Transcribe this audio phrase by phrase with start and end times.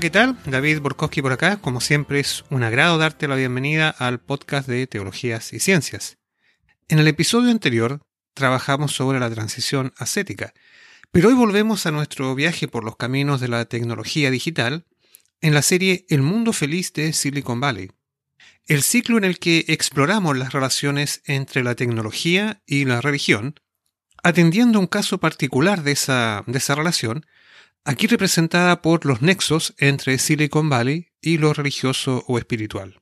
[0.00, 0.38] ¿qué tal?
[0.46, 1.58] David Borkowski por acá.
[1.58, 6.16] Como siempre es un agrado darte la bienvenida al podcast de Teologías y Ciencias.
[6.88, 8.00] En el episodio anterior
[8.32, 10.54] trabajamos sobre la transición ascética,
[11.10, 14.86] pero hoy volvemos a nuestro viaje por los caminos de la tecnología digital
[15.42, 17.90] en la serie El mundo feliz de Silicon Valley.
[18.66, 23.60] El ciclo en el que exploramos las relaciones entre la tecnología y la religión,
[24.22, 27.26] atendiendo un caso particular de esa, de esa relación,
[27.84, 33.00] aquí representada por los nexos entre Silicon Valley y lo religioso o espiritual.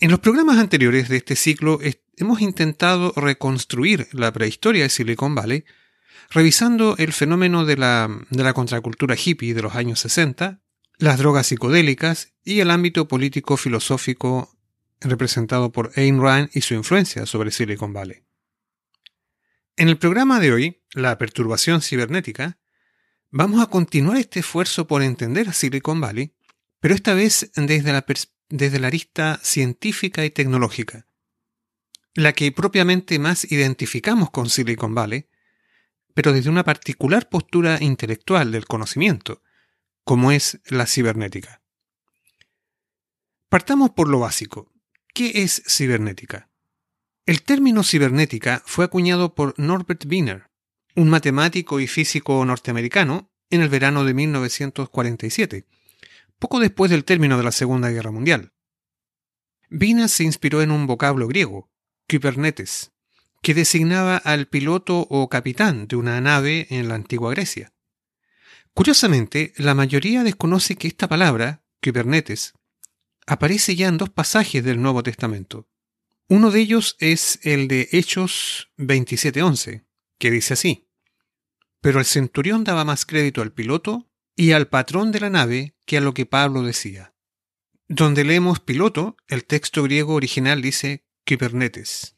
[0.00, 1.80] En los programas anteriores de este ciclo
[2.16, 5.64] hemos intentado reconstruir la prehistoria de Silicon Valley,
[6.30, 10.60] revisando el fenómeno de la, contracultura hippie de los años 60,
[10.98, 14.56] las drogas psicodélicas y el ámbito político-filosófico
[15.00, 18.22] representado por Ayn Rand y su influencia sobre Silicon Valley.
[19.76, 22.58] En el programa de hoy, La perturbación cibernética,
[23.30, 26.32] Vamos a continuar este esfuerzo por entender a Silicon Valley,
[26.80, 28.06] pero esta vez desde la,
[28.48, 31.06] desde la arista científica y tecnológica,
[32.14, 35.28] la que propiamente más identificamos con Silicon Valley,
[36.14, 39.42] pero desde una particular postura intelectual del conocimiento,
[40.04, 41.60] como es la cibernética.
[43.50, 44.72] Partamos por lo básico.
[45.12, 46.48] ¿Qué es cibernética?
[47.26, 50.47] El término cibernética fue acuñado por Norbert Wiener,
[50.94, 55.66] un matemático y físico norteamericano, en el verano de 1947,
[56.38, 58.52] poco después del término de la Segunda Guerra Mundial.
[59.70, 61.70] Vina se inspiró en un vocablo griego,
[62.06, 62.92] Kybernetes,
[63.42, 67.72] que designaba al piloto o capitán de una nave en la antigua Grecia.
[68.74, 72.54] Curiosamente, la mayoría desconoce que esta palabra, Kybernetes,
[73.26, 75.68] aparece ya en dos pasajes del Nuevo Testamento.
[76.28, 79.84] Uno de ellos es el de Hechos 27.11,
[80.18, 80.87] que dice así
[81.80, 85.98] pero el centurión daba más crédito al piloto y al patrón de la nave que
[85.98, 87.14] a lo que Pablo decía.
[87.88, 92.16] Donde leemos piloto, el texto griego original dice Kybernetes.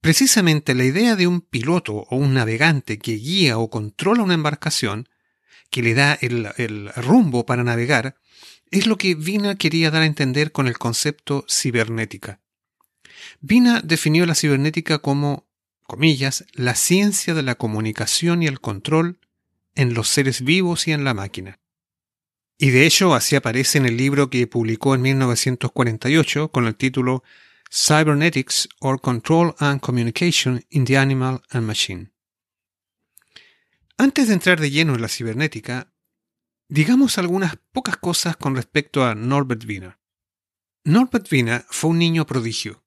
[0.00, 5.08] Precisamente la idea de un piloto o un navegante que guía o controla una embarcación,
[5.70, 8.16] que le da el rumbo para navegar,
[8.70, 12.40] es lo que Vina quería dar a entender con el concepto cibernética.
[13.40, 15.48] Vina definió la cibernética como
[15.90, 19.18] comillas, la ciencia de la comunicación y el control
[19.74, 21.58] en los seres vivos y en la máquina.
[22.58, 27.24] Y de hecho así aparece en el libro que publicó en 1948 con el título
[27.72, 32.12] Cybernetics or Control and Communication in the Animal and Machine.
[33.98, 35.92] Antes de entrar de lleno en la cibernética,
[36.68, 39.98] digamos algunas pocas cosas con respecto a Norbert Wiener.
[40.84, 42.84] Norbert Wiener fue un niño prodigio.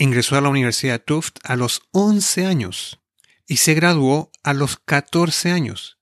[0.00, 3.00] Ingresó a la Universidad Tufts a los 11 años
[3.48, 5.98] y se graduó a los 14 años.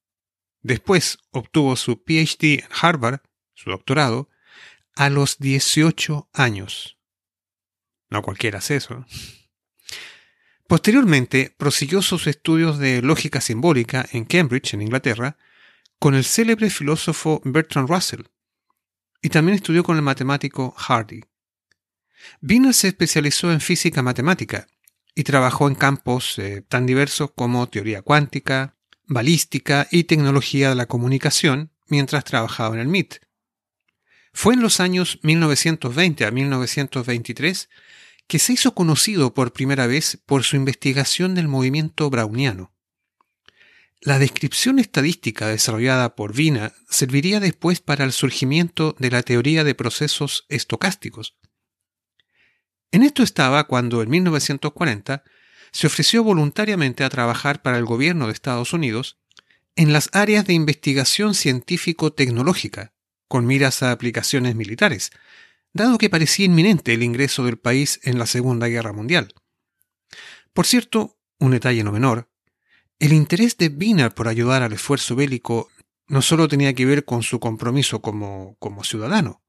[0.61, 3.21] Después obtuvo su PhD en Harvard,
[3.55, 4.29] su doctorado,
[4.95, 6.99] a los 18 años.
[8.11, 9.07] No cualquiera hace eso.
[10.69, 15.39] Posteriormente prosiguió sus estudios de lógica simbólica en Cambridge, en Inglaterra,
[15.99, 18.25] con el célebre filósofo Bertrand Russell,
[19.23, 21.23] y también estudió con el matemático Hardy.
[22.43, 24.67] Wiener se especializó en física matemática
[25.15, 28.77] y trabajó en campos eh, tan diversos como teoría cuántica,
[29.07, 33.17] balística y tecnología de la comunicación mientras trabajaba en el MIT.
[34.33, 37.71] Fue en los años 1920 a 1923
[38.27, 42.73] que se hizo conocido por primera vez por su investigación del movimiento browniano.
[44.01, 49.75] La descripción estadística desarrollada por Wiener serviría después para el surgimiento de la teoría de
[49.75, 51.37] procesos estocásticos,
[52.97, 55.23] en esto estaba cuando en 1940
[55.71, 59.19] se ofreció voluntariamente a trabajar para el gobierno de Estados Unidos
[59.77, 62.95] en las áreas de investigación científico-tecnológica,
[63.29, 65.11] con miras a aplicaciones militares,
[65.75, 69.35] dado que parecía inminente el ingreso del país en la Segunda Guerra Mundial.
[70.55, 72.31] Por cierto, un detalle no menor,
[72.99, 75.69] el interés de Wiener por ayudar al esfuerzo bélico
[76.09, 79.43] no solo tenía que ver con su compromiso como, ciudadano.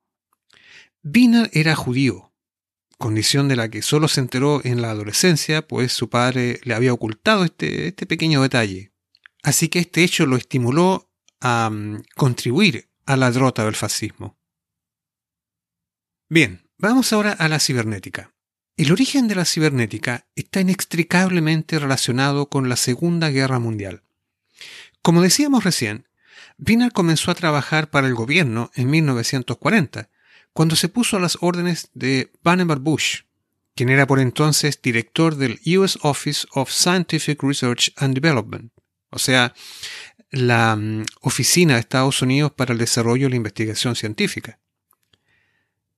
[1.01, 2.26] Wiener era judío
[2.97, 6.93] condición de la que solo se enteró en la adolescencia, pues su padre le había
[6.93, 8.91] ocultado este, este pequeño detalle.
[9.43, 11.09] Así que este hecho lo estimuló
[11.39, 14.37] a mm, contribuir a la derrota del fascismo.
[16.29, 18.33] Bien, vamos ahora a la cibernética.
[18.75, 24.03] El origen de la cibernética está inextricablemente relacionado con la Segunda Guerra Mundial.
[25.01, 26.07] Como decíamos recién,
[26.59, 30.09] Wiener comenzó a trabajar para el gobierno en 1940
[30.57, 33.21] cuando se puso a las órdenes de Vannevar Bush,
[33.75, 38.73] quien era por entonces director del US Office of Scientific Research and Development,
[39.11, 39.53] o sea,
[40.31, 44.57] la mm, Oficina de Estados Unidos para el Desarrollo y la Investigación Científica.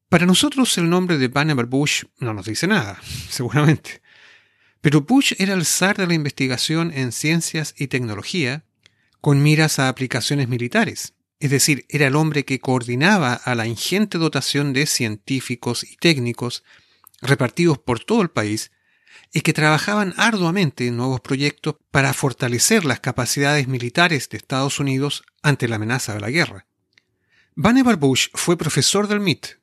[0.10, 4.02] Para nosotros el nombre de Vannevar Bush no nos dice nada, seguramente.
[4.82, 8.66] Pero Bush era el zar de la investigación en ciencias y tecnología
[9.22, 11.14] con miras a aplicaciones militares.
[11.40, 16.64] Es decir, era el hombre que coordinaba a la ingente dotación de científicos y técnicos
[17.22, 18.72] repartidos por todo el país
[19.34, 25.24] y que trabajaban arduamente en nuevos proyectos para fortalecer las capacidades militares de Estados Unidos
[25.42, 26.66] ante la amenaza de la guerra.
[27.56, 29.60] Vannevar Bush fue profesor del MIT,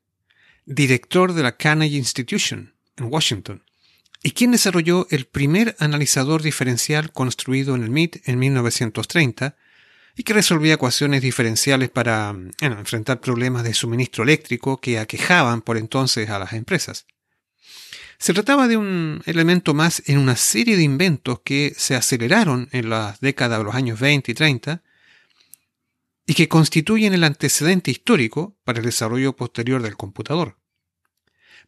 [0.65, 3.65] director de la Carnegie Institution en Washington,
[4.23, 9.57] y quien desarrolló el primer analizador diferencial construido en el MIT en 1930
[10.17, 16.31] y que resolvía ecuaciones diferenciales para enfrentar problemas de suministro eléctrico que aquejaban por entonces
[16.31, 17.07] a las empresas.
[18.19, 22.89] Se trataba de un elemento más en una serie de inventos que se aceleraron en
[22.89, 24.83] las décadas de los años 20 y 30
[26.27, 30.57] y que constituyen el antecedente histórico para el desarrollo posterior del computador.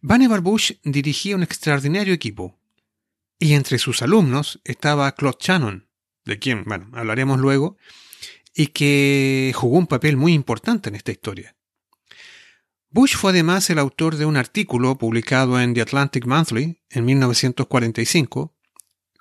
[0.01, 2.59] Vannevar Bush dirigía un extraordinario equipo,
[3.39, 5.89] y entre sus alumnos estaba Claude Shannon,
[6.25, 7.77] de quien, bueno, hablaremos luego,
[8.55, 11.57] y que jugó un papel muy importante en esta historia.
[12.91, 18.57] Bush fue además el autor de un artículo publicado en The Atlantic Monthly en 1945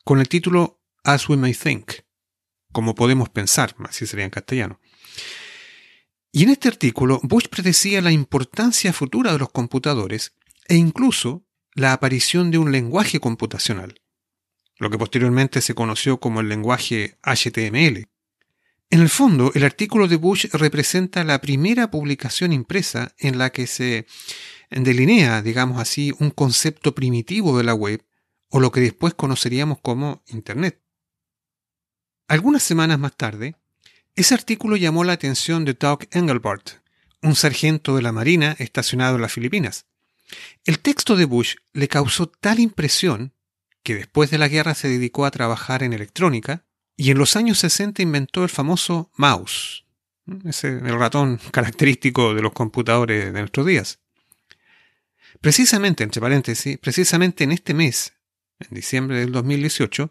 [0.05, 1.91] con el título As We May Think,
[2.71, 4.79] como podemos pensar, así sería en castellano.
[6.31, 10.33] Y en este artículo, Bush predecía la importancia futura de los computadores
[10.67, 14.01] e incluso la aparición de un lenguaje computacional,
[14.77, 18.07] lo que posteriormente se conoció como el lenguaje HTML.
[18.89, 23.67] En el fondo, el artículo de Bush representa la primera publicación impresa en la que
[23.67, 24.07] se
[24.69, 28.05] delinea, digamos así, un concepto primitivo de la web
[28.49, 30.81] o lo que después conoceríamos como Internet.
[32.29, 33.55] Algunas semanas más tarde,
[34.15, 36.81] ese artículo llamó la atención de Doug Engelbart,
[37.21, 39.85] un sargento de la Marina estacionado en las Filipinas.
[40.65, 43.33] El texto de Bush le causó tal impresión
[43.83, 46.66] que después de la guerra se dedicó a trabajar en electrónica
[46.97, 49.85] y en los años 60 inventó el famoso mouse,
[50.43, 53.99] ese, el ratón característico de los computadores de nuestros días.
[55.39, 58.13] Precisamente, entre paréntesis, precisamente en este mes,
[58.59, 60.09] en diciembre del 2018,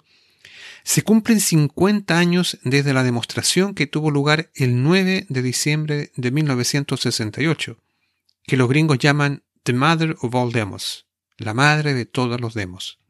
[0.85, 6.31] se cumplen 50 años desde la demostración que tuvo lugar el 9 de diciembre de
[6.31, 7.77] 1968,
[8.44, 13.00] que los gringos llaman The Mother of All Demos, la madre de todos los demos.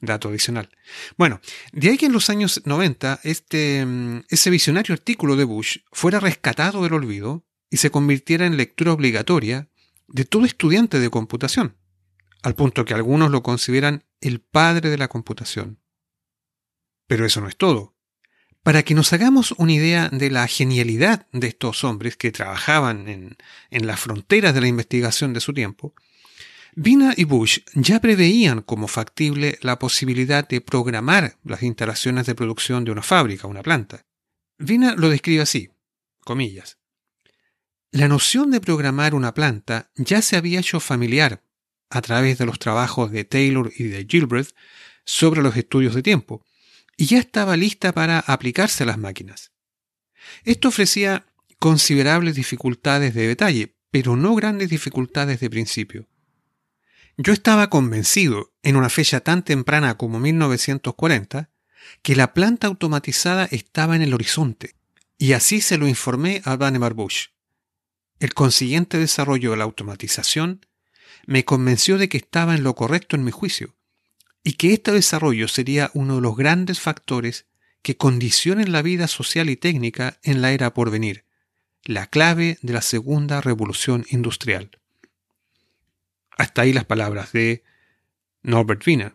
[0.00, 0.70] Dato adicional.
[1.18, 1.40] Bueno,
[1.72, 6.20] de ahí que en los años 90 este, mm, ese visionario artículo de Bush fuera
[6.20, 9.68] rescatado del olvido y se convirtiera en lectura obligatoria
[10.08, 11.76] de todo estudiante de computación,
[12.42, 15.80] al punto que algunos lo consideran el padre de la computación.
[17.06, 17.96] Pero eso no es todo.
[18.62, 23.36] Para que nos hagamos una idea de la genialidad de estos hombres que trabajaban en,
[23.70, 25.94] en las fronteras de la investigación de su tiempo,
[26.82, 32.86] Vina y Bush ya preveían como factible la posibilidad de programar las instalaciones de producción
[32.86, 34.06] de una fábrica, una planta.
[34.56, 35.68] Vina lo describe así,
[36.24, 36.78] comillas.
[37.90, 41.44] La noción de programar una planta ya se había hecho familiar
[41.90, 44.54] a través de los trabajos de Taylor y de Gilbreth
[45.04, 46.46] sobre los estudios de tiempo,
[46.96, 49.52] y ya estaba lista para aplicarse a las máquinas.
[50.44, 51.26] Esto ofrecía
[51.58, 56.09] considerables dificultades de detalle, pero no grandes dificultades de principio.
[57.22, 61.50] Yo estaba convencido, en una fecha tan temprana como 1940,
[62.00, 64.74] que la planta automatizada estaba en el horizonte,
[65.18, 67.26] y así se lo informé a Vannevar Bush.
[68.20, 70.64] El consiguiente desarrollo de la automatización
[71.26, 73.76] me convenció de que estaba en lo correcto en mi juicio,
[74.42, 77.44] y que este desarrollo sería uno de los grandes factores
[77.82, 81.26] que condicionen la vida social y técnica en la era por venir,
[81.84, 84.79] la clave de la segunda revolución industrial.
[86.40, 87.64] Hasta ahí las palabras de
[88.40, 89.14] Norbert Wiener.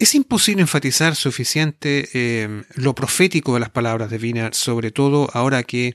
[0.00, 5.62] Es imposible enfatizar suficiente eh, lo profético de las palabras de Wiener, sobre todo ahora
[5.62, 5.94] que,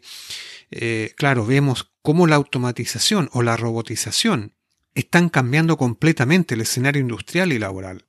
[0.71, 4.55] eh, claro, vemos cómo la automatización o la robotización
[4.95, 8.05] están cambiando completamente el escenario industrial y laboral.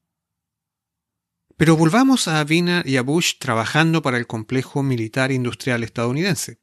[1.56, 6.60] Pero volvamos a Wiener y a Bush trabajando para el complejo militar industrial estadounidense.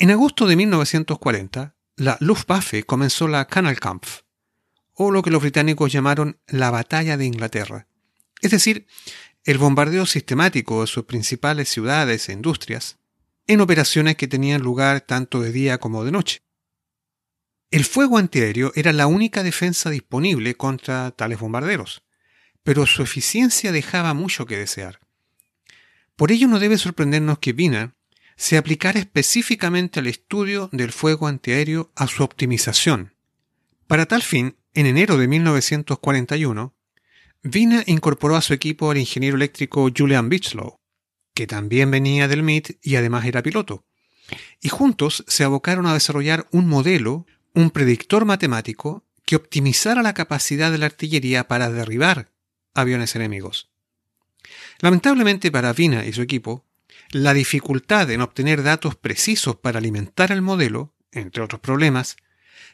[0.00, 4.20] En agosto de 1940, la Luftwaffe comenzó la Kanalkampf,
[4.92, 7.88] o lo que los británicos llamaron la Batalla de Inglaterra,
[8.42, 8.86] es decir,
[9.44, 12.98] el bombardeo sistemático de sus principales ciudades e industrias,
[13.46, 16.42] en operaciones que tenían lugar tanto de día como de noche.
[17.70, 22.02] El fuego antiaéreo era la única defensa disponible contra tales bombarderos,
[22.62, 25.00] pero su eficiencia dejaba mucho que desear.
[26.14, 27.95] Por ello no debe sorprendernos que Wiener
[28.36, 33.14] se aplicara específicamente al estudio del fuego antiaéreo a su optimización.
[33.86, 36.74] Para tal fin, en enero de 1941,
[37.42, 40.78] Wiener incorporó a su equipo al ingeniero eléctrico Julian Bichlow,
[41.32, 43.84] que también venía del MIT y además era piloto,
[44.60, 50.70] y juntos se abocaron a desarrollar un modelo, un predictor matemático, que optimizara la capacidad
[50.70, 52.30] de la artillería para derribar
[52.74, 53.70] aviones enemigos.
[54.80, 56.65] Lamentablemente para Vina y su equipo,
[57.16, 62.16] la dificultad en obtener datos precisos para alimentar el modelo, entre otros problemas,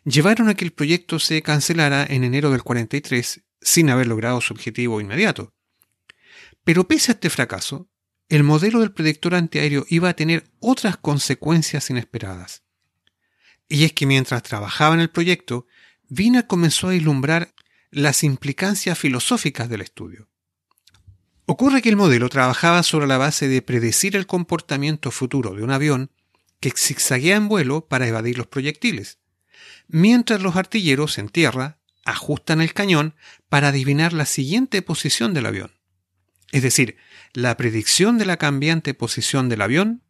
[0.04, 4.52] llevaron a que el proyecto se cancelara en enero del 43 sin haber logrado su
[4.52, 5.54] objetivo inmediato.
[6.64, 7.88] Pero pese a este fracaso,
[8.28, 12.64] el modelo del predictor antiaéreo iba a tener otras consecuencias inesperadas.
[13.68, 15.66] Y es que mientras trabajaba en el proyecto,
[16.08, 17.54] Vina comenzó a ilumbrar
[17.90, 20.31] las implicancias filosóficas del estudio.
[21.52, 25.70] Ocurre que el modelo trabajaba sobre la base de predecir el comportamiento futuro de un
[25.70, 26.10] avión
[26.60, 29.18] que zigzaguea en vuelo para evadir los proyectiles,
[29.86, 33.14] mientras los artilleros en tierra ajustan el cañón
[33.50, 35.72] para adivinar la siguiente posición del avión.
[36.52, 36.96] Es decir,
[37.34, 40.02] la predicción de la cambiante posición del avión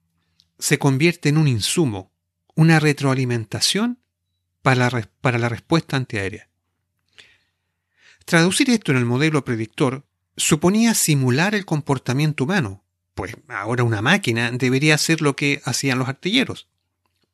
[0.61, 2.13] se convierte en un insumo,
[2.55, 3.99] una retroalimentación
[4.63, 6.49] para la, para la respuesta antiaérea.
[8.27, 12.85] Traducir esto en el modelo predictor suponía simular el comportamiento humano,
[13.15, 16.69] pues ahora una máquina debería hacer lo que hacían los artilleros,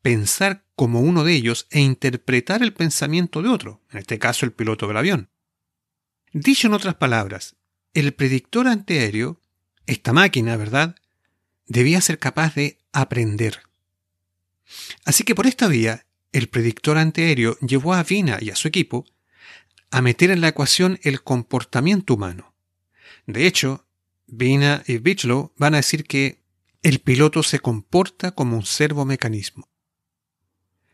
[0.01, 4.51] pensar como uno de ellos e interpretar el pensamiento de otro, en este caso el
[4.51, 5.29] piloto del avión.
[6.31, 7.55] Dicho en otras palabras,
[7.93, 9.41] el predictor antiaéreo,
[9.85, 10.95] esta máquina, ¿verdad?,
[11.65, 13.61] debía ser capaz de aprender.
[15.05, 19.05] Así que por esta vía, el predictor antiaéreo llevó a Vina y a su equipo
[19.91, 22.48] a meter en la ecuación el comportamiento humano.
[23.29, 23.85] De hecho,
[24.25, 26.41] Vina y Bichlow van a decir que
[26.81, 29.69] el piloto se comporta como un servomecanismo.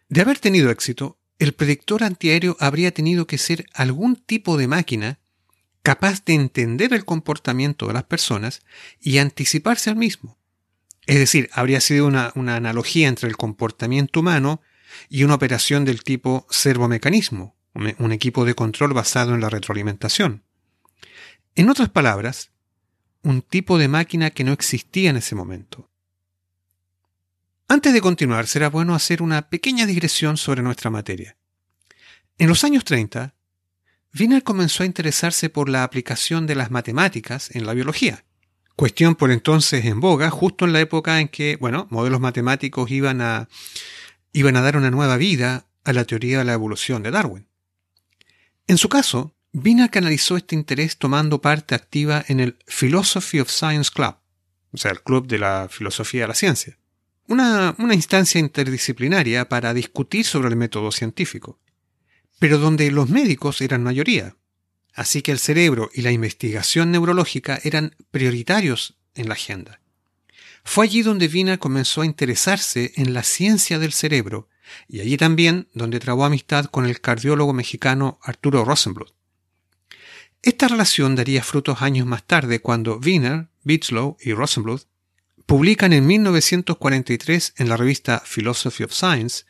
[0.10, 5.20] De haber tenido éxito, el predictor antiaéreo habría tenido que ser algún tipo de máquina
[5.82, 8.64] capaz de entender el comportamiento de las personas
[9.00, 10.38] y anticiparse al mismo.
[11.06, 14.62] Es decir, habría sido una, una analogía entre el comportamiento humano
[15.08, 20.45] y una operación del tipo servomecanismo, un equipo de control basado en la retroalimentación.
[21.56, 22.52] En otras palabras,
[23.24, 25.90] un tipo de máquina que no existía en ese momento.
[27.68, 31.38] Antes de continuar, será bueno hacer una pequeña digresión sobre nuestra materia.
[32.38, 33.34] En los años 30,
[34.18, 38.26] Wiener comenzó a interesarse por la aplicación de las matemáticas en la biología,
[38.76, 43.22] cuestión por entonces en boga, justo en la época en que, bueno, modelos matemáticos iban
[43.22, 43.48] a,
[44.34, 47.48] iban a dar una nueva vida a la teoría de la evolución de Darwin.
[48.68, 53.90] En su caso, Wiener canalizó este interés tomando parte activa en el Philosophy of Science
[53.94, 54.16] Club,
[54.72, 56.78] o sea, el Club de la Filosofía de la Ciencia
[57.28, 61.60] una, instancia interdisciplinaria para discutir sobre el método científico,
[62.40, 64.36] pero donde los médicos eran mayoría.
[64.94, 69.82] Así que el cerebro y la investigación neurológica eran prioritarios en la agenda.
[70.64, 74.48] Fue allí donde Vina comenzó a interesarse en la ciencia del cerebro
[74.88, 79.14] y allí también donde trabó amistad con el cardiólogo mexicano Arturo Rosenbluth.
[80.46, 84.84] Esta relación daría frutos años más tarde cuando Wiener, Bitzlow y Rosenbluth
[85.48, 89.46] publican en 1943 en la revista Philosophy of Science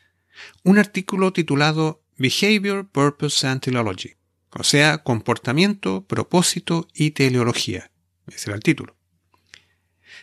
[0.62, 4.14] un artículo titulado Behavior, Purpose and Teleology,
[4.52, 7.90] o sea, comportamiento, propósito y teleología.
[8.26, 8.96] Ese era el título.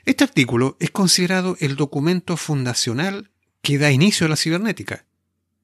[0.06, 3.30] Este artículo es considerado el documento fundacional
[3.62, 5.06] que da inicio a la cibernética,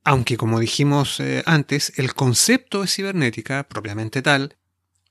[0.04, 4.59] aunque como dijimos eh, antes, el concepto de cibernética, propiamente tal,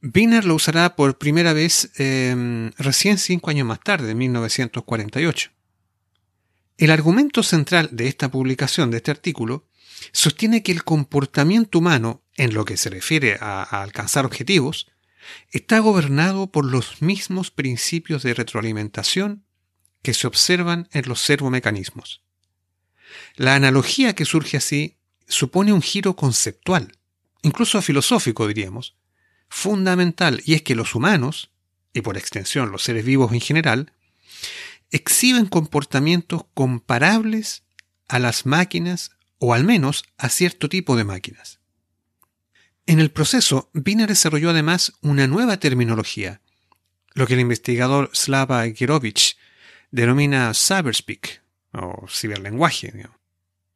[0.01, 5.51] Wiener lo usará por primera vez em, recién cinco años más tarde, en 1948.
[6.77, 9.67] El argumento central de esta publicación, de este artículo,
[10.13, 14.87] sostiene que el comportamiento humano, en lo que se refiere a, a alcanzar objetivos,
[15.51, 19.45] está gobernado por los mismos principios de retroalimentación
[20.03, 22.23] que se observan en los servomecanismos.
[23.35, 26.97] La analogía que surge así supone un giro conceptual,
[27.43, 28.97] incluso filosófico diríamos,
[29.49, 31.51] fundamental, y es que los humanos,
[31.93, 33.93] y por extensión los seres vivos en general,
[34.91, 37.63] exhiben comportamientos comparables
[38.09, 41.61] a las máquinas o al menos a cierto tipo de máquinas.
[42.87, 46.41] En el proceso, Wiener desarrolló además una nueva terminología,
[47.13, 49.37] lo que el investigador Slava Girovich
[49.91, 52.93] denomina cyberspeak o ciberlenguaje,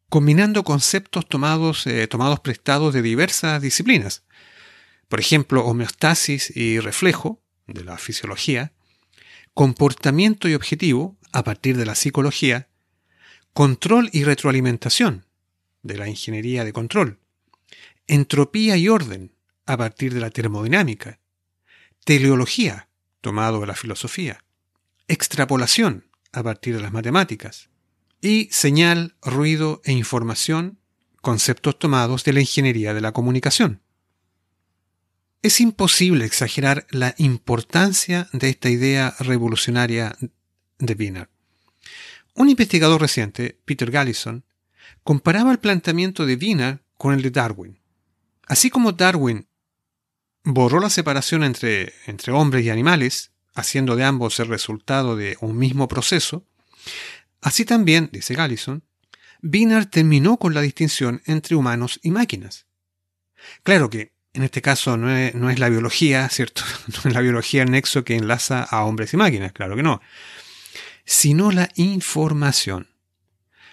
[0.08, 4.22] combinando conceptos tomados, eh, tomados prestados de diversas disciplinas,
[5.12, 8.72] por ejemplo, homeostasis y reflejo de la fisiología,
[9.52, 12.70] comportamiento y objetivo, a partir de la psicología,
[13.52, 15.26] control y retroalimentación,
[15.82, 17.18] de la ingeniería de control,
[18.06, 19.34] entropía y orden,
[19.66, 21.20] a partir de la termodinámica,
[22.06, 22.88] teleología,
[23.20, 24.42] tomado de la filosofía,
[25.08, 27.68] extrapolación, a partir de las matemáticas,
[28.22, 30.78] y señal, ruido e información,
[31.20, 33.82] conceptos tomados de la ingeniería de la comunicación.
[35.42, 40.16] Es imposible exagerar la importancia de esta idea revolucionaria
[40.78, 41.30] de Wiener.
[42.34, 44.44] Un investigador reciente, Peter Gallison,
[45.02, 47.80] comparaba el planteamiento de Wiener con el de Darwin.
[48.46, 49.48] Así como Darwin
[50.44, 51.92] borró la separación entre,
[52.30, 56.46] hombres y animales, haciendo de ambos el resultado de un mismo proceso,
[57.40, 58.84] así también, dice Gallison,
[59.42, 62.66] Wiener terminó con la distinción entre humanos y máquinas.
[63.64, 66.62] Claro que en este caso no es, la biología, ¿cierto?
[66.88, 70.00] No es la biología el nexo que enlaza a hombres y máquinas, claro que no.
[71.04, 72.88] Sino la información.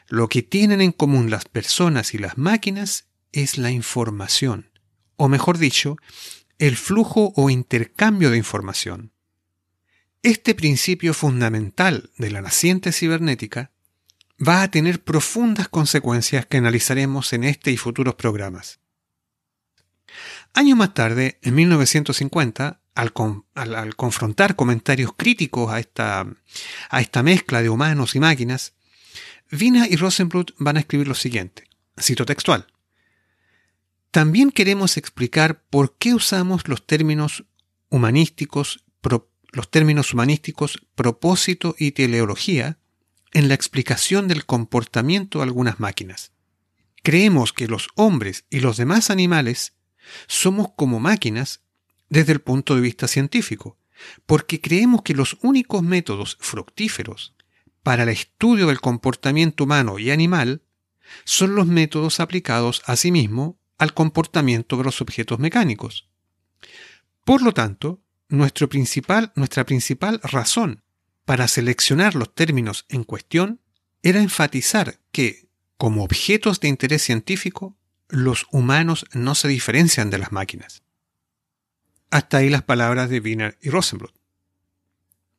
[0.08, 4.72] Lo que tienen en común las personas y las máquinas es la información,
[5.16, 5.98] o mejor dicho,
[6.58, 9.14] el flujo o intercambio de información.
[10.24, 13.72] Este principio fundamental de la naciente cibernética
[14.46, 18.80] va a tener profundas consecuencias que analizaremos en este y futuros programas.
[20.54, 23.14] Años más tarde, en 1950, al,
[23.56, 26.26] al, confrontar comentarios críticos a esta,
[27.24, 28.74] mezcla de humanos y máquinas,
[29.52, 31.68] Vina y Rosenblut van a escribir lo siguiente,
[32.00, 32.68] cito textual.
[34.12, 37.46] También queremos explicar por qué usamos los términos
[37.90, 38.84] humanísticos,
[39.52, 42.78] los términos humanísticos propósito y teleología
[43.32, 46.32] en la explicación del comportamiento de algunas máquinas.
[47.02, 49.74] Creemos que los hombres y los demás animales
[50.28, 51.62] somos como máquinas
[52.10, 53.78] desde el punto de vista científico,
[54.26, 57.36] porque creemos que los únicos métodos fructíferos
[57.84, 60.64] para el estudio del comportamiento humano y animal
[61.24, 66.10] son los métodos aplicados asimismo al comportamiento de los objetos mecánicos.
[67.24, 70.84] Por lo tanto, nuestro principal, nuestra principal razón
[71.26, 73.62] para seleccionar los términos en cuestión
[74.04, 77.78] era enfatizar que, como objetos de interés científico,
[78.10, 80.84] los humanos no se diferencian de las máquinas.
[82.12, 84.14] Hasta ahí las palabras de Wiener y Rosenbluth.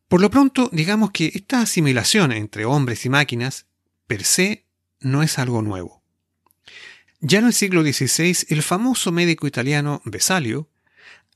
[0.08, 3.66] Por lo pronto, digamos que esta asimilación entre hombres y máquinas,
[4.06, 4.66] per se,
[5.00, 6.02] no es algo nuevo.
[7.20, 10.68] Ya en el siglo XVI, el famoso médico italiano Vesalio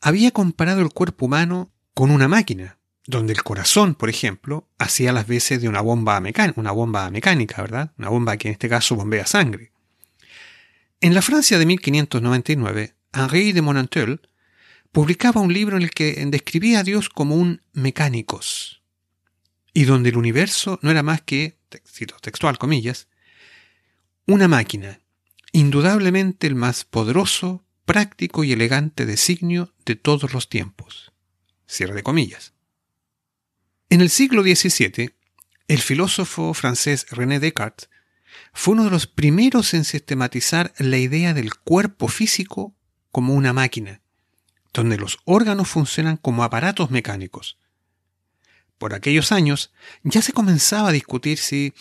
[0.01, 5.27] había comparado el cuerpo humano con una máquina, donde el corazón, por ejemplo, hacía las
[5.27, 7.93] veces de una bomba, mecánica, una bomba mecánica, ¿verdad?
[7.99, 9.74] Una bomba que en este caso bombea sangre.
[11.05, 14.23] En la Francia de 1599, Henri de Monantel
[14.91, 18.81] publicaba un libro en el que describía a Dios como un mecánicos,
[19.75, 23.09] y donde el universo no era más que, cito textual comillas,
[24.27, 24.99] una máquina,
[25.53, 31.13] indudablemente el más poderoso, práctico y elegante designio de todos los tiempos.
[31.67, 32.55] Cierre de comillas.
[33.91, 35.11] En el siglo XVII,
[35.69, 37.91] el filósofo francés René Descartes
[38.55, 42.75] fue uno de los primeros en sistematizar la idea del cuerpo físico
[43.11, 44.01] como una máquina,
[44.73, 47.59] donde los órganos funcionan como aparatos mecánicos.
[48.79, 49.73] Por aquellos años
[50.05, 51.75] ya se comenzaba a discutir si,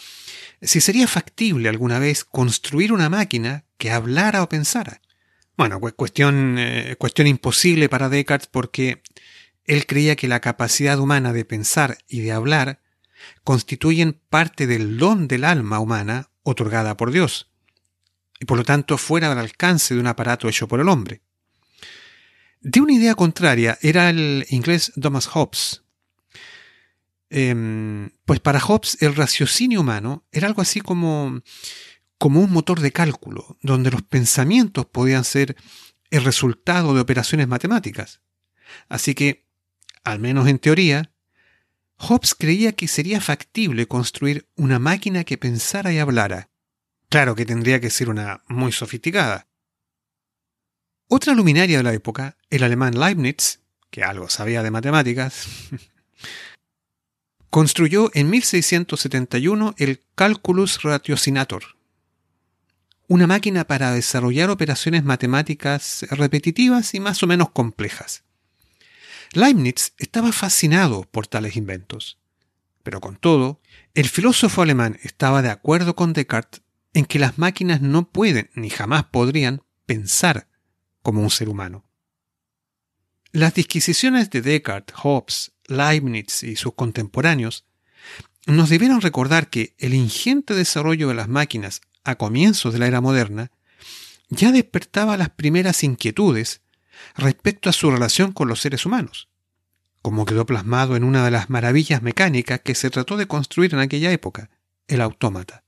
[0.62, 5.00] si sería factible alguna vez construir una máquina que hablara o pensara.
[5.56, 9.04] Bueno, cuestión, eh, cuestión imposible para Descartes porque
[9.66, 12.82] él creía que la capacidad humana de pensar y de hablar
[13.44, 17.50] constituyen parte del don del alma humana otorgada por Dios,
[18.40, 21.22] y por lo tanto fuera del alcance de un aparato hecho por el hombre.
[22.62, 25.84] De una idea contraria era el inglés Thomas Hobbes.
[27.30, 31.42] Em, pues para Hobbes el raciocinio humano era algo así como,
[32.18, 35.58] como un motor de cálculo, donde los pensamientos podían ser
[36.10, 38.22] el resultado de operaciones matemáticas.
[38.88, 39.48] Así que,
[40.04, 41.13] al menos en teoría,
[41.98, 46.50] Hobbes creía que sería factible construir una máquina que pensara y hablara.
[47.10, 49.48] Claro que tendría que ser una muy sofisticada.
[51.08, 53.60] Otra luminaria de la época, el alemán Leibniz,
[53.92, 55.48] que algo sabía de matemáticas,
[57.50, 61.64] construyó en 1671 el Calculus Ratiocinator,
[63.08, 68.24] una máquina para desarrollar operaciones matemáticas repetitivas y más o menos complejas.
[69.36, 72.20] Leibniz estaba fascinado por tales inventos.
[72.84, 73.62] Pero con todo,
[73.96, 76.62] el filósofo alemán estaba de acuerdo con Descartes
[76.94, 80.48] en que las máquinas no pueden ni jamás podrían pensar
[81.02, 81.84] como un ser humano.
[83.32, 87.66] Las disquisiciones de Descartes, Hobbes, Leibniz y sus contemporáneos
[88.46, 93.02] nos debieron recordar que el ingente desarrollo de las máquinas a comienzos de la era
[93.02, 93.52] moderna
[94.30, 96.63] ya despertaba las primeras inquietudes
[97.16, 99.30] respecto a su relación con los seres humanos,
[100.02, 103.80] como quedó plasmado en una de las maravillas mecánicas que se trató de construir en
[103.80, 104.50] aquella época,
[104.88, 105.64] el autómata.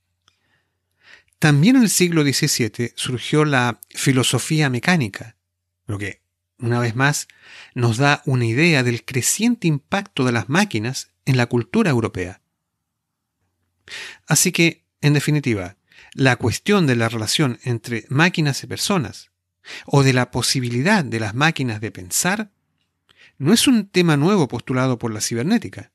[1.39, 5.35] También en el siglo XVII surgió la filosofía mecánica,
[5.85, 6.21] lo que,
[6.57, 7.27] una vez más,
[7.73, 12.41] nos da una idea del creciente impacto de las máquinas en la cultura europea.
[14.27, 15.77] Así que, en definitiva,
[16.13, 19.31] la cuestión de la relación entre máquinas y personas,
[19.85, 22.51] o de la posibilidad de las máquinas de pensar,
[23.37, 25.91] no es un tema nuevo postulado por la cibernética,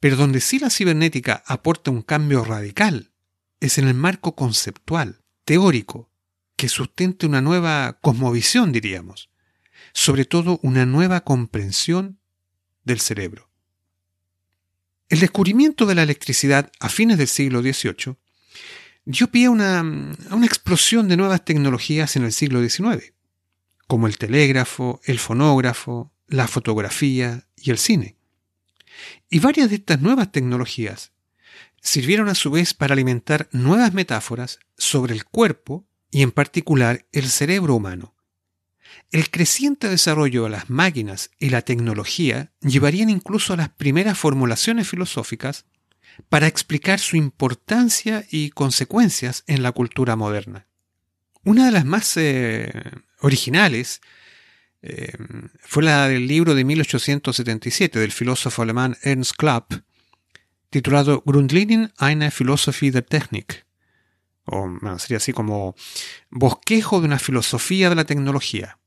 [0.00, 3.12] pero donde sí la cibernética aporta un cambio radical
[3.60, 6.10] es en el marco conceptual, teórico,
[6.56, 9.30] que sustente una nueva cosmovisión, diríamos,
[9.92, 12.18] sobre todo una nueva comprensión
[12.84, 13.50] del cerebro.
[15.08, 18.16] El descubrimiento de la electricidad a fines del siglo XVIII
[19.06, 23.14] dio pie a una, una explosión de nuevas tecnologías en el siglo XIX,
[23.86, 28.16] como el telégrafo, el fonógrafo, la fotografía y el cine.
[29.30, 31.12] Y varias de estas nuevas tecnologías
[31.80, 37.28] sirvieron a su vez para alimentar nuevas metáforas sobre el cuerpo y en particular el
[37.28, 38.14] cerebro humano.
[39.12, 44.88] El creciente desarrollo de las máquinas y la tecnología llevarían incluso a las primeras formulaciones
[44.88, 45.66] filosóficas
[46.28, 50.66] para explicar su importancia y consecuencias en la cultura moderna.
[51.44, 52.70] Una de las más eh,
[53.20, 54.00] originales
[54.82, 55.12] eh,
[55.60, 59.72] fue la del libro de 1877 del filósofo alemán Ernst Klapp,
[60.70, 63.66] titulado Grundlinien einer Philosophie der Technik,
[64.44, 65.74] o sería así como
[66.30, 68.78] Bosquejo de una filosofía de la tecnología.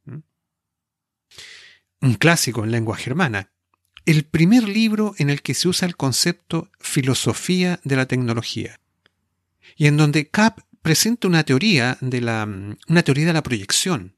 [2.01, 3.51] Un clásico en lengua germana,
[4.05, 8.79] el primer libro en el que se usa el concepto filosofía de la tecnología,
[9.75, 12.47] y en donde Kapp presenta una teoría de la,
[12.87, 14.15] una teoría de la proyección,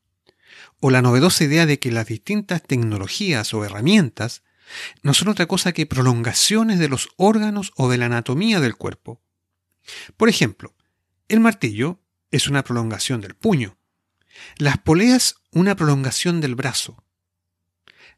[0.80, 4.44] o la novedosa idea de que las distintas tecnologías o herramientas
[5.04, 9.22] no son otra cosa que prolongaciones de los órganos o de la anatomía del cuerpo.
[10.18, 10.74] Por ejemplo,
[11.28, 12.00] el martillo
[12.32, 13.78] es una prolongación del puño,
[14.58, 17.04] las poleas una prolongación del brazo,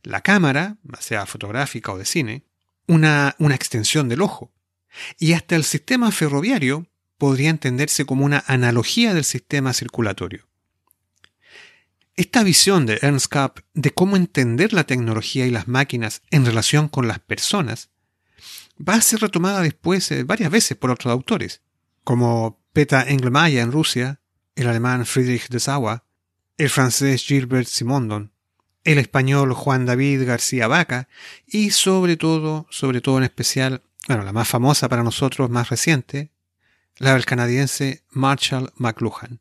[0.03, 2.43] la cámara, sea fotográfica o de cine,
[2.87, 4.53] una, una extensión del ojo,
[5.17, 6.87] y hasta el sistema ferroviario
[7.17, 10.47] podría entenderse como una analogía del sistema circulatorio.
[12.15, 16.89] Esta visión de Ernst Kapp de cómo entender la tecnología y las máquinas en relación
[16.89, 17.89] con las personas
[18.77, 21.61] va a ser retomada después eh, varias veces por otros autores,
[22.03, 24.19] como Peter Engelmayer en Rusia,
[24.55, 26.03] el alemán Friedrich de Sauer,
[26.57, 28.32] el francés Gilbert Simondon,
[28.83, 31.07] el español Juan David García Vaca
[31.45, 36.31] y sobre todo, sobre todo en especial, bueno, la más famosa para nosotros, más reciente,
[36.97, 39.39] la del canadiense Marshall McLuhan.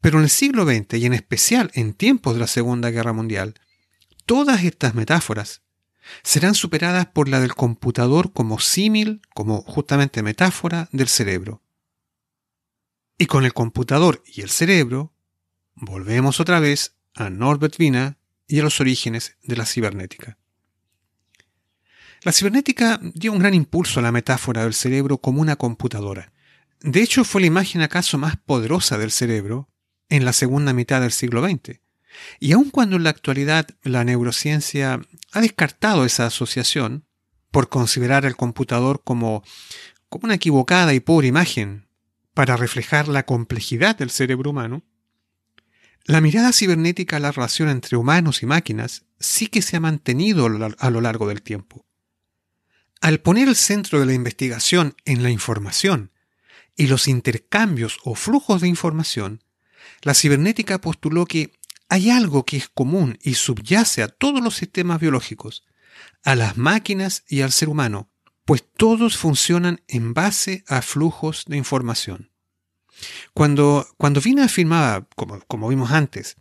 [0.00, 3.54] Pero en el siglo XX y en especial en tiempos de la Segunda Guerra Mundial,
[4.26, 5.62] todas estas metáforas
[6.22, 11.62] serán superadas por la del computador como símil, como justamente metáfora del cerebro.
[13.18, 15.12] Y con el computador y el cerebro,
[15.74, 20.38] volvemos otra vez a Norbert Wiener y a los orígenes de la cibernética.
[22.22, 26.32] La cibernética dio un gran impulso a la metáfora del cerebro como una computadora.
[26.80, 29.70] De hecho, fue la imagen acaso más poderosa del cerebro
[30.08, 31.80] en la segunda mitad del siglo XX.
[32.38, 35.00] Y aun cuando en la actualidad la neurociencia
[35.32, 37.06] ha descartado esa asociación
[37.50, 39.42] por considerar el computador como,
[40.08, 41.88] como una equivocada y pobre imagen
[42.34, 44.82] para reflejar la complejidad del cerebro humano,
[46.04, 50.46] la mirada cibernética a la relación entre humanos y máquinas sí que se ha mantenido
[50.46, 51.86] a lo largo del tiempo.
[53.00, 56.12] Al poner el centro de la investigación en la información
[56.76, 59.42] y los intercambios o flujos de información,
[60.02, 61.52] la cibernética postuló que
[61.88, 65.64] hay algo que es común y subyace a todos los sistemas biológicos,
[66.22, 68.10] a las máquinas y al ser humano,
[68.44, 72.29] pues todos funcionan en base a flujos de información.
[73.34, 76.36] Cuando, cuando Vina afirmaba, como, como vimos antes,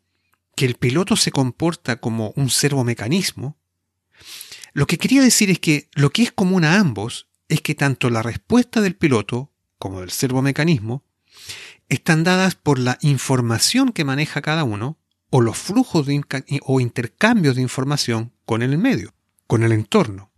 [0.56, 3.58] que el piloto se comporta como un servomecanismo,
[4.74, 8.10] lo que quería decir es que lo que es común a ambos es que tanto
[8.10, 11.04] la respuesta del piloto como del servomecanismo
[11.88, 15.00] están dadas por la información que maneja cada uno
[15.32, 16.08] o los flujos
[16.62, 19.14] o intercambios de información con el medio,
[19.48, 20.32] con el entorno.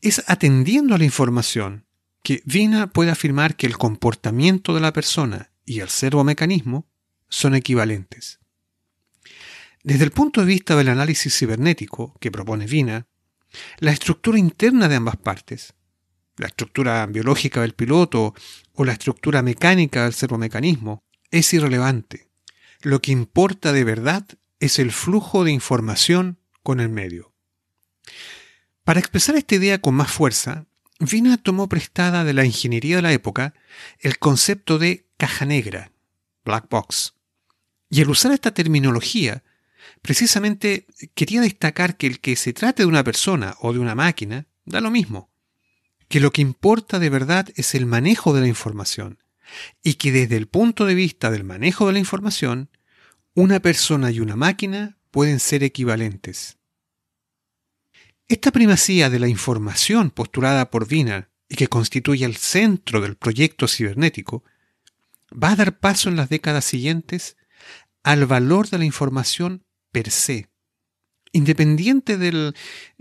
[0.00, 1.85] Es atendiendo a la información
[2.26, 6.90] que Vina puede afirmar que el comportamiento de la persona y el servomecanismo
[7.28, 8.40] son equivalentes.
[9.84, 13.06] Desde el punto de vista del análisis cibernético que propone Vina,
[13.78, 15.74] la estructura interna de ambas partes,
[16.36, 18.34] la estructura biológica del piloto
[18.72, 22.28] o la estructura mecánica del servomecanismo, es irrelevante.
[22.80, 24.26] Lo que importa de verdad
[24.58, 27.32] es el flujo de información con el medio.
[28.82, 30.66] Para expresar esta idea con más fuerza,
[30.98, 33.54] Vina tomó prestada de la ingeniería de la época
[34.00, 35.92] el concepto de caja negra,
[36.44, 37.14] black box.
[37.90, 39.44] Y al usar esta terminología,
[40.00, 44.46] precisamente quería destacar que el que se trate de una persona o de una máquina
[44.64, 45.30] da lo mismo,
[46.08, 49.18] que lo que importa de verdad es el manejo de la información,
[49.82, 52.70] y que desde el punto de vista del manejo de la información,
[53.34, 56.55] una persona y una máquina pueden ser equivalentes.
[58.28, 63.68] Esta primacía de la información postulada por Wiener y que constituye el centro del proyecto
[63.68, 64.42] cibernético
[65.32, 67.36] va a dar paso en las décadas siguientes
[68.02, 70.48] al valor de la información per se,
[71.30, 72.54] independiente del,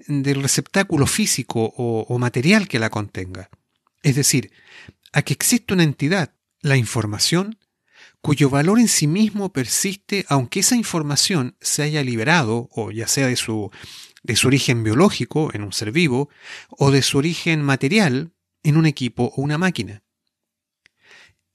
[0.07, 3.49] receptáculo físico o material que la contenga.
[4.03, 4.51] Es decir,
[5.11, 7.57] a que existe una entidad, la información,
[8.21, 13.27] cuyo valor en sí mismo persiste aunque esa información se haya liberado, o ya sea
[13.27, 13.71] de su,
[14.25, 16.29] de su origen biológico en un ser vivo,
[16.69, 18.33] o de su origen material
[18.63, 20.03] en un equipo o una máquina.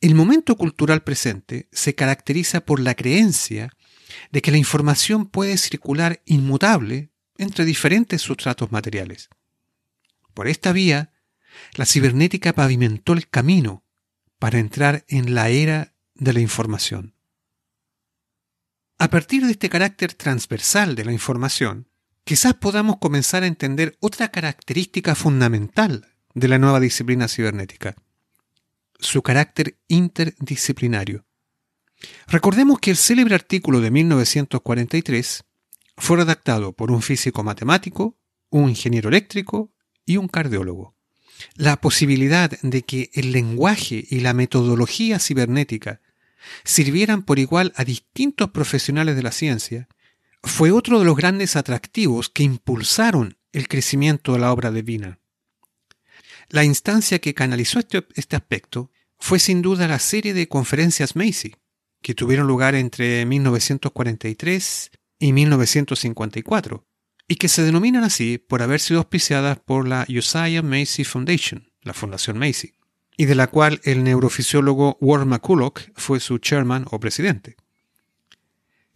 [0.01, 3.77] El momento cultural presente se caracteriza por la creencia
[4.31, 9.29] de que la información puede circular inmutable entre diferentes sustratos materiales.
[10.33, 11.13] Por esta vía,
[11.75, 13.85] la cibernética pavimentó el camino
[14.39, 17.15] para entrar en la era de la información.
[18.97, 21.90] A partir de este carácter transversal de la información,
[22.25, 27.97] quizás podamos comenzar a entender otra característica fundamental de la nueva disciplina cibernética,
[28.99, 31.25] su carácter interdisciplinario.
[32.27, 35.45] Recordemos que el célebre artículo de 1943
[35.97, 38.17] fue redactado por un físico matemático,
[38.49, 39.73] un ingeniero eléctrico
[40.07, 40.95] y un cardiólogo.
[41.55, 46.01] La posibilidad de que el lenguaje y la metodología cibernética
[46.65, 49.89] sirvieran por igual a distintos profesionales de la ciencia
[50.43, 55.21] fue otro de los grandes atractivos que impulsaron el crecimiento de la obra de Wiener.
[56.49, 61.55] La instancia que canalizó este, este aspecto fue sin duda la serie de conferencias Macy,
[62.03, 66.87] que tuvieron lugar entre 1943 y 1954,
[67.29, 71.95] y que se denominan así por haber sido auspiciadas por la Josiah Macy Foundation, la
[71.95, 72.73] Fundación Macy,
[73.17, 77.57] y de la cual el neurofisiólogo Ward McCulloch fue su chairman o presidente.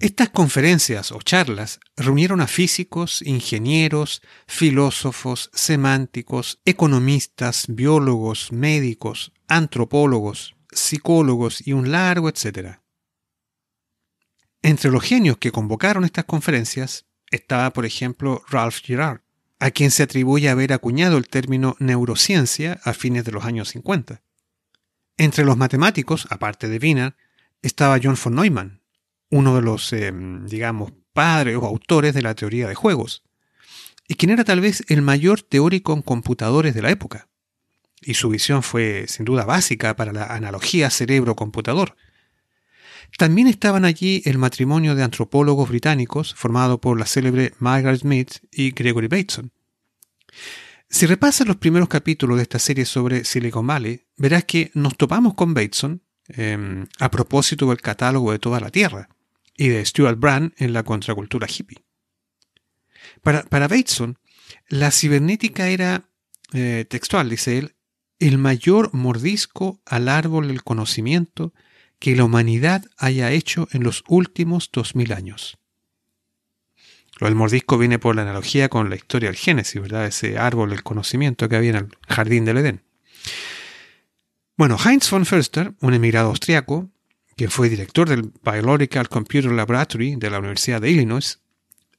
[0.00, 11.64] Estas conferencias o charlas reunieron a físicos, ingenieros, filósofos, semánticos, economistas, biólogos, médicos, antropólogos, psicólogos
[11.66, 12.83] y un largo etcétera.
[14.62, 19.20] Entre los genios que convocaron estas conferencias estaba, por ejemplo, Ralph Girard,
[19.61, 24.22] a quien se atribuye haber acuñado el término neurociencia a fines de los años 50.
[25.16, 27.16] Entre los matemáticos, aparte de Wiener,
[27.62, 28.80] estaba John von Neumann,
[29.30, 30.12] uno de los, eh,
[30.46, 33.22] digamos, padres o autores de la teoría de juegos,
[34.06, 37.28] y quien era tal vez el mayor teórico en computadores de la época.
[38.02, 41.96] Y su visión fue sin duda básica para la analogía cerebro-computador,
[43.18, 48.72] también estaban allí el matrimonio de antropólogos británicos formado por la célebre Margaret Smith y
[48.72, 49.52] Gregory Bateson.
[50.88, 55.34] Si repasas los primeros capítulos de esta serie sobre Silicon Valley, verás que nos topamos
[55.34, 59.08] con Bateson em, a propósito del catálogo de toda la Tierra
[59.56, 61.84] y de Stuart Brand en la contracultura hippie.
[63.22, 64.18] Para, para Bateson,
[64.68, 66.08] la cibernética era,
[66.52, 67.74] eh, textual, dice él,
[68.18, 71.52] el mayor mordisco al árbol del conocimiento
[71.98, 75.58] que la humanidad haya hecho en los últimos dos mil años.
[77.20, 80.06] Lo del mordisco viene por la analogía con la historia del Génesis, ¿verdad?
[80.06, 82.82] Ese árbol del conocimiento que había en el jardín del Edén.
[84.56, 86.90] Bueno, Heinz von Förster, un emigrado austriaco,
[87.37, 91.40] que fue director del Biological Computer Laboratory de la Universidad de Illinois,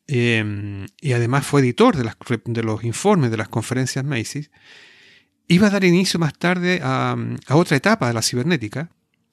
[0.07, 4.51] em, y además fue editor de, los informes de las conferencias Macy's,
[5.47, 7.15] iba a dar inicio más tarde a
[7.49, 8.89] otra etapa de la cibernética,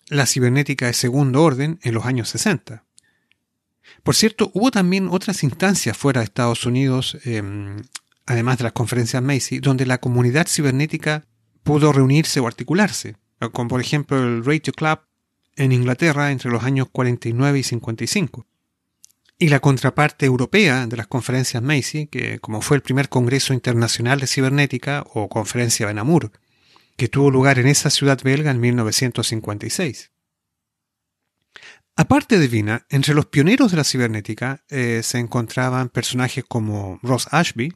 [0.09, 2.85] la cibernética de segundo orden en los años 60.
[4.03, 7.77] Por cierto, hubo también otras instancias fuera de Estados Unidos, em,
[8.27, 11.25] además de las conferencias Macy, donde la comunidad cibernética
[11.63, 13.17] pudo reunirse o articularse,
[13.53, 15.01] como por ejemplo el Radio Club
[15.57, 18.47] en Inglaterra entre los años 49 y 55.
[19.39, 24.21] Y la contraparte europea de las conferencias Macy, que como fue el primer Congreso Internacional
[24.21, 26.31] de Cibernética o Conferencia Benamur,
[26.97, 30.13] que tuvo lugar en esa ciudad belga en 1956.
[31.95, 37.29] Aparte de Vina, entre los pioneros de la cibernética eh, se encontraban personajes como Ross
[37.31, 37.73] Ashby,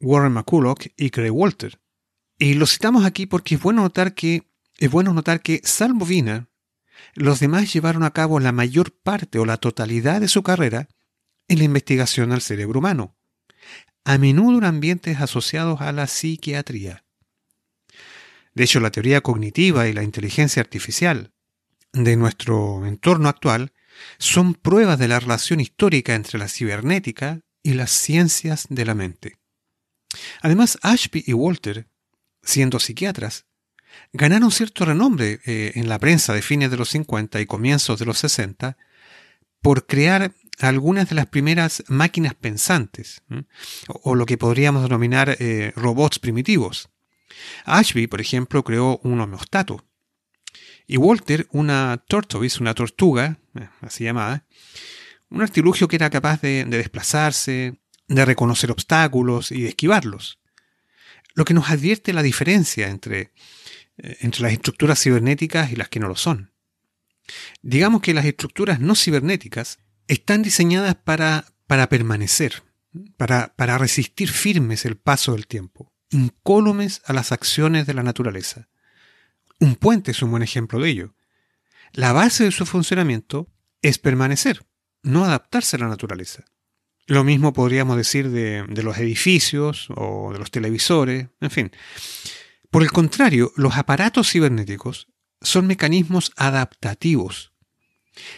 [0.00, 1.80] Warren McCulloch y Craig Walter.
[2.38, 6.49] Y los citamos aquí porque es bueno notar que, es bueno notar que salvo Vina,
[7.14, 10.88] los demás llevaron a cabo la mayor parte o la totalidad de su carrera
[11.48, 13.16] en la investigación al cerebro humano,
[14.04, 17.04] a menudo en ambientes asociados a la psiquiatría.
[18.54, 21.32] De hecho, la teoría cognitiva y la inteligencia artificial
[21.92, 23.72] de nuestro entorno actual
[24.18, 29.38] son pruebas de la relación histórica entre la cibernética y las ciencias de la mente.
[30.42, 31.88] Además, Ashby y Walter,
[32.42, 33.46] siendo psiquiatras,
[34.12, 38.06] ganaron cierto renombre eh, en la prensa de fines de los 50 y comienzos de
[38.06, 38.76] los 60
[39.60, 43.22] por crear algunas de las primeras máquinas pensantes,
[43.88, 46.90] o, lo que podríamos denominar eh, robots primitivos.
[47.64, 49.84] Ashby, por ejemplo, creó un homeostato,
[50.86, 54.44] y Walter una tortoise, una tortuga, eh, así llamada,
[55.28, 60.40] un artilugio que era capaz de, desplazarse, de reconocer obstáculos y de esquivarlos.
[61.34, 63.30] Lo que nos advierte la diferencia entre,
[64.20, 66.52] entre las estructuras cibernéticas y las que no lo son.
[67.62, 72.62] Digamos que las estructuras no cibernéticas están diseñadas para, para permanecer,
[73.16, 78.68] para, para resistir firmes el paso del tiempo, incólumes a las acciones de la naturaleza.
[79.60, 81.14] Un puente es un buen ejemplo de ello.
[81.92, 83.48] La base de su funcionamiento
[83.82, 84.64] es permanecer,
[85.02, 86.44] no adaptarse a la naturaleza.
[87.06, 91.72] Lo mismo podríamos decir de, los edificios o de los televisores, en fin.
[92.70, 95.08] Por el contrario, los aparatos cibernéticos
[95.40, 97.52] son mecanismos adaptativos.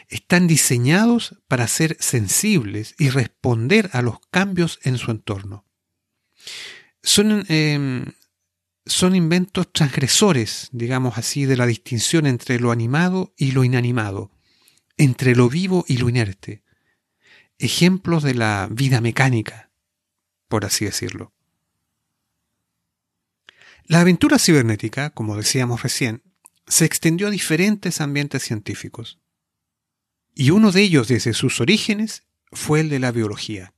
[0.08, 5.66] Están diseñados para ser sensibles y responder a los cambios en su entorno.
[7.02, 8.06] Son, em,
[8.86, 14.30] son inventos transgresores, digamos así, de la distinción entre lo animado y lo inanimado,
[14.96, 16.62] entre lo vivo y lo inerte.
[17.58, 19.70] Ejemplos de la vida mecánica,
[20.48, 21.34] por así decirlo.
[23.86, 26.22] La aventura cibernética, como decíamos recién,
[26.66, 29.20] se extendió a diferentes ambientes científicos.
[30.34, 33.74] Y uno de ellos desde sus orígenes fue el de la biología.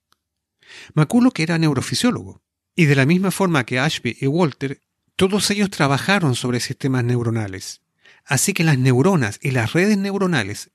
[1.34, 2.42] que era neurofisiólogo,
[2.76, 4.80] y de la misma forma que Ashby y Walter
[5.16, 7.82] todos ellos trabajaron sobre sistemas neuronales,
[8.24, 10.72] así que las neuronas y las redes neuronales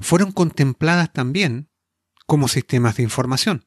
[0.00, 1.68] fueron contempladas también
[2.26, 3.66] como sistemas de información.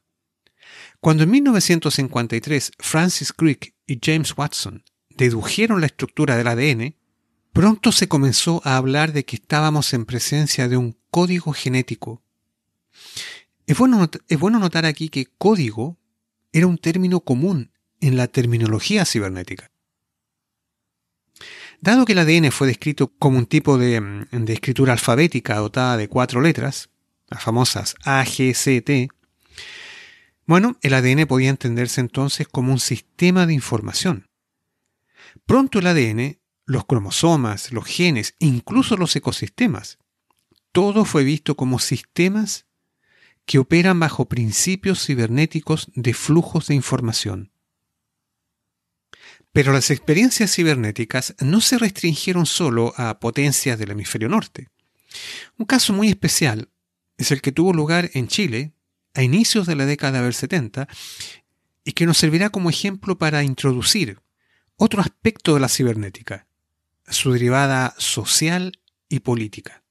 [1.00, 4.82] Cuando en 1953 Francis Crick y James Watson
[5.16, 6.94] dedujeron la estructura del ADN,
[7.52, 12.22] pronto se comenzó a hablar de que estábamos en presencia de un código genético.
[13.66, 15.98] Es bueno, es bueno notar aquí que código
[16.52, 19.70] era un término común en la terminología cibernética.
[21.80, 26.40] Dado que el ADN fue descrito como un tipo de, escritura alfabética dotada de cuatro
[26.40, 26.88] letras,
[27.28, 29.08] las famosas A, G, C, T,
[30.46, 34.26] bueno, el ADN podía entenderse entonces como un sistema de información.
[35.46, 39.98] Pronto el ADN, los cromosomas, los genes, incluso los ecosistemas,
[40.72, 42.66] todo fue visto como sistemas
[43.44, 47.52] que operan bajo principios cibernéticos de flujos de información.
[49.52, 54.68] Pero las experiencias cibernéticas no se restringieron solo a potencias del hemisferio norte.
[55.56, 56.68] Un caso muy especial
[57.16, 58.72] es el que tuvo lugar en Chile
[59.14, 60.88] a inicios de la década del 70
[61.84, 64.20] y que nos servirá como ejemplo para introducir
[64.76, 66.46] otro aspecto de la cibernética,
[67.08, 69.82] su derivada social y política.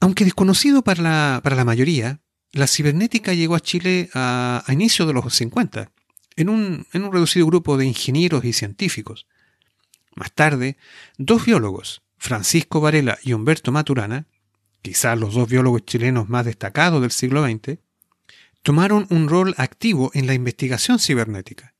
[0.00, 2.20] Aunque desconocido para la, mayoría,
[2.52, 5.90] la cibernética llegó a Chile a, a inicios de los 50
[6.38, 9.26] en un, reducido grupo de ingenieros y científicos.
[10.14, 10.76] Más tarde,
[11.16, 14.26] dos biólogos, Francisco Varela y Humberto Maturana,
[14.80, 17.78] quizás los dos biólogos chilenos más destacados del siglo XX,
[18.62, 21.74] tomaron un rol activo en la investigación cibernética.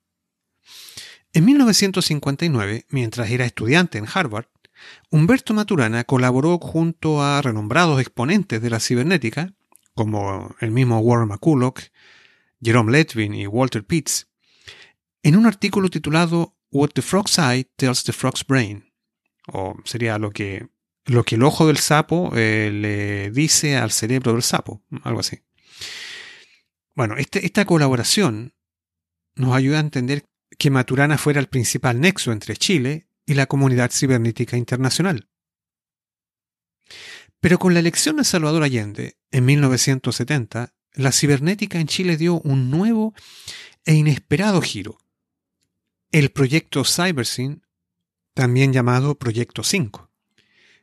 [1.33, 4.47] En 1959, mientras era estudiante en Harvard,
[5.11, 9.55] Humberto Maturana colaboró junto a renombrados exponentes de la cibernética,
[9.95, 11.81] como el mismo Warren McCulloch,
[12.63, 14.29] Jerome Letvin y Walter Pitts,
[15.23, 18.93] en un artículo titulado What the Frog's Eye Tells the Frog's Brain,
[19.47, 20.69] o sería lo que,
[21.05, 25.41] lo que el ojo del sapo eh, le dice al cerebro del sapo, algo así.
[26.95, 28.55] Bueno, este, esta colaboración
[29.35, 30.25] nos ayuda a entender
[30.59, 35.29] que Maturana fuera el principal nexo entre Chile y la comunidad cibernética internacional.
[37.41, 42.71] Pero con la elección de Salvador Allende en 1970, la cibernética en Chile dio un
[42.71, 43.15] nuevo
[43.85, 44.99] e inesperado giro
[46.11, 47.63] el proyecto CyberSyn,
[48.35, 50.11] también llamado Proyecto 5.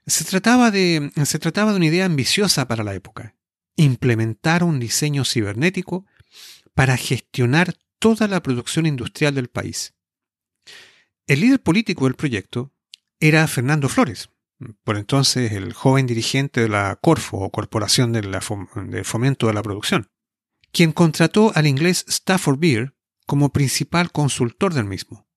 [0.05, 3.35] Se trataba, de, se trataba de una idea ambiciosa para la época,
[3.75, 6.05] implementar un diseño cibernético
[6.75, 7.75] para gestionar
[8.05, 9.95] toda la producción industrial del país.
[11.25, 12.71] El líder político del proyecto
[13.19, 14.29] era Fernando Flores,
[14.83, 20.11] por entonces el joven dirigente de la Corfo o Corporación de, Fomento de la Producción,
[20.71, 22.93] quien contrató al inglés Stafford Beer
[23.25, 25.27] como principal consultor del mismo.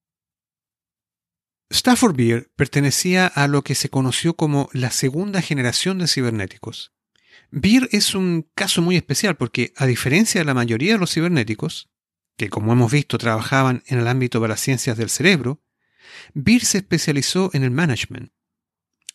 [1.71, 6.93] Stafford Beer pertenecía a lo que se conoció como la segunda generación de cibernéticos.
[7.49, 11.89] Beer es un caso muy especial porque, a diferencia de la mayoría de los cibernéticos,
[12.39, 15.61] que como hemos visto trabajaban en el ámbito de las ciencias del cerebro,
[16.33, 18.31] Beer se especializó en el management,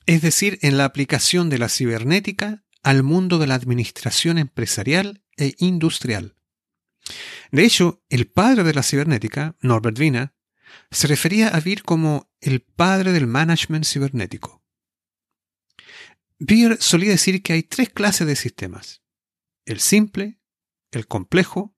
[0.05, 5.55] es decir, en la aplicación de la cibernética al mundo de la administración empresarial e
[5.59, 6.37] industrial.
[7.51, 10.35] De hecho, el padre de la cibernética, Norbert Wiener,
[10.91, 14.63] se refería a Beer como el padre del management cibernético.
[16.39, 19.03] Beer solía decir que hay tres clases de sistemas,
[19.65, 20.41] el simple,
[20.91, 21.75] el complejo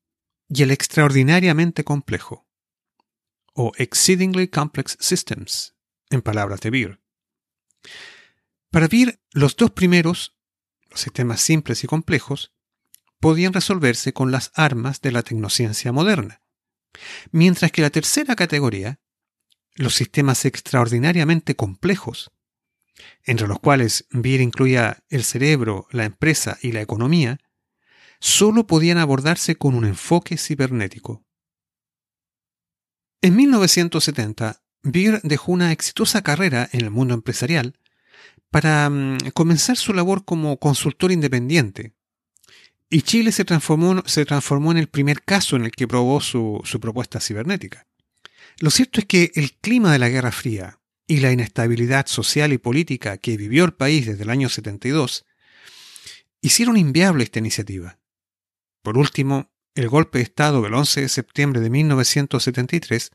[0.48, 2.46] y el extraordinariamente complejo,
[3.52, 5.74] o exceedingly complex systems,
[6.10, 7.00] en palabras de Beer.
[8.70, 10.36] Para Beer, los dos primeros,
[10.90, 12.52] los sistemas simples y complejos,
[13.20, 16.42] podían resolverse con las armas de la tecnociencia moderna,
[17.30, 19.00] mientras que la tercera categoría,
[19.74, 22.30] los sistemas extraordinariamente complejos,
[23.24, 27.38] entre los cuales Beer incluía el cerebro, la empresa y la economía,
[28.20, 31.24] solo podían abordarse con un enfoque cibernético.
[33.22, 37.78] En 1970, Beer dejó una exitosa carrera en el mundo empresarial
[38.50, 41.94] para mm, comenzar su labor como consultor independiente.
[42.88, 47.18] Y Chile se transformó, en el primer caso en el que probó su, su propuesta
[47.18, 47.86] cibernética.
[48.60, 52.58] Lo cierto es que el clima de la Guerra Fría y la inestabilidad social y
[52.58, 55.24] política que vivió el país desde el año 72
[56.40, 57.98] hicieron inviable esta iniciativa.
[58.86, 63.10] Por último, el golpe de Estado del 11 de septiembre de 1973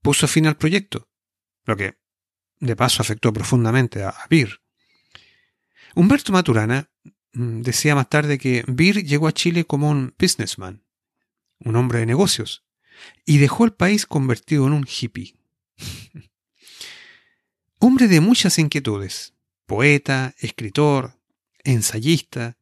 [0.00, 1.10] puso fin al proyecto,
[1.66, 1.98] lo que
[2.58, 4.62] de paso afectó profundamente a BIR.
[5.94, 6.90] Humberto Maturana
[7.34, 10.82] mm, decía más tarde que BIR llegó a Chile como un businessman,
[11.58, 12.64] un hombre de negocios,
[13.26, 15.36] y dejó el país convertido en un hippie.
[17.78, 19.34] hombre de muchas inquietudes,
[19.66, 21.20] poeta, escritor,
[21.62, 22.56] ensayista.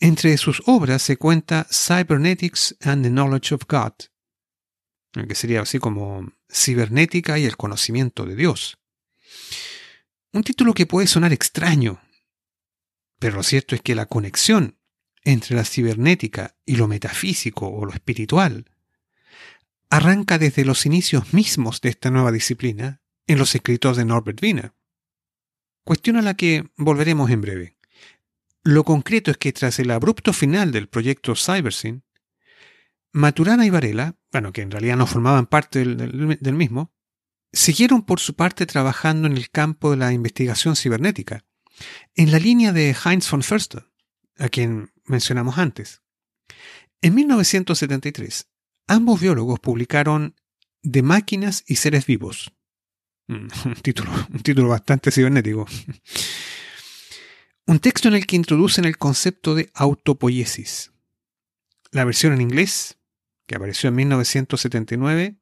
[0.00, 3.92] Entre sus obras se cuenta Cybernetics and the Knowledge of God,
[5.26, 8.78] que sería así como Cibernética y el conocimiento de Dios.
[10.32, 12.00] Un título que puede sonar extraño,
[13.18, 14.78] pero lo cierto es que la conexión
[15.24, 18.70] entre la cibernética y lo metafísico o lo espiritual
[19.90, 24.72] arranca desde los inicios mismos de esta nueva disciplina en los escritos de Norbert Wiener.
[25.84, 27.75] Cuestión a la que volveremos en breve.
[28.66, 32.02] Lo concreto es que tras el abrupto final del proyecto CyberSyn,
[33.12, 36.92] Maturana y Varela, bueno, que en realidad no formaban parte del, mismo,
[37.52, 41.44] siguieron por su parte trabajando en el campo de la investigación cibernética,
[42.16, 43.88] en la línea de Heinz von Förster,
[44.36, 46.02] a quien mencionamos antes.
[47.02, 48.48] En 1973,
[48.88, 50.34] ambos biólogos publicaron
[50.82, 52.52] De máquinas y seres vivos.
[53.28, 55.68] Mm, un título, un título bastante cibernético.
[57.68, 60.92] Un texto en el que introducen el concepto de autopoiesis.
[61.90, 62.96] La versión en inglés,
[63.46, 65.36] que apareció en 1979,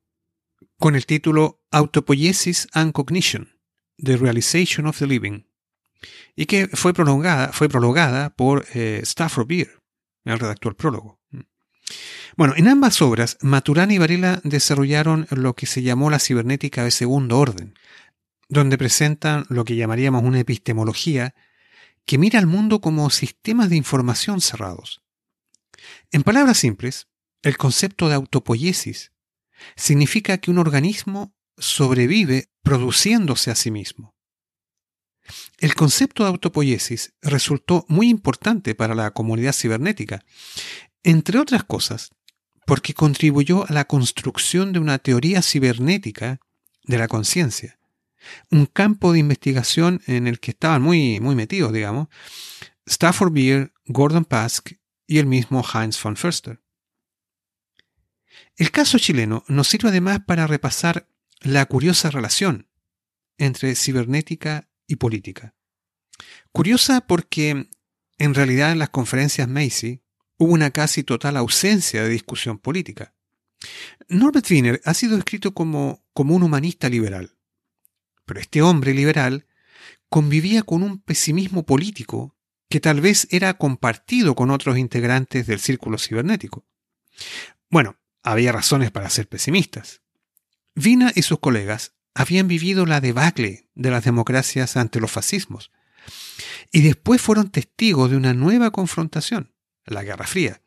[0.78, 3.58] con el título Autopoiesis and Cognition,
[3.98, 5.44] The Realization of the Living,
[6.34, 9.82] y que fue prolongada, fue prologada por eh, Stafford Beer,
[10.24, 11.20] el redactor prólogo.
[12.38, 16.90] Bueno, en ambas obras, Maturana y Varela desarrollaron lo que se llamó la cibernética de
[16.90, 17.74] segundo orden,
[18.48, 21.34] donde presentan lo que llamaríamos una epistemología
[22.04, 25.02] que mira al mundo como sistemas de información cerrados.
[26.10, 27.08] En palabras simples,
[27.42, 29.12] el concepto de autopoiesis
[29.76, 34.14] significa que un organismo sobrevive produciéndose a sí mismo.
[35.58, 40.24] El concepto de autopoiesis resultó muy importante para la comunidad cibernética,
[41.02, 42.10] entre otras cosas,
[42.66, 46.40] porque contribuyó a la construcción de una teoría cibernética
[46.84, 47.78] de la conciencia,
[48.50, 52.08] un campo de investigación en el que estaban muy, muy metidos, digamos,
[52.86, 54.72] Stafford Beer, Gordon Pask
[55.06, 56.60] y el mismo Heinz von Förster.
[58.56, 61.08] El caso chileno nos sirve además para repasar
[61.40, 62.68] la curiosa relación
[63.36, 65.54] entre cibernética y política.
[66.52, 67.68] Curiosa porque
[68.18, 70.02] en realidad en las conferencias Macy
[70.38, 73.14] hubo una casi total ausencia de discusión política.
[74.08, 77.33] Norbert Wiener ha sido escrito como, como un humanista liberal,
[78.24, 79.46] pero este hombre liberal
[80.08, 82.36] convivía con un pesimismo político
[82.68, 86.66] que tal vez era compartido con otros integrantes del círculo cibernético.
[87.70, 90.02] Bueno, había razones para ser pesimistas.
[90.74, 95.70] Vina y sus colegas habían vivido la debacle de las democracias ante los fascismos
[96.72, 99.54] y después fueron testigos de una nueva confrontación,
[99.84, 100.62] la Guerra Fría,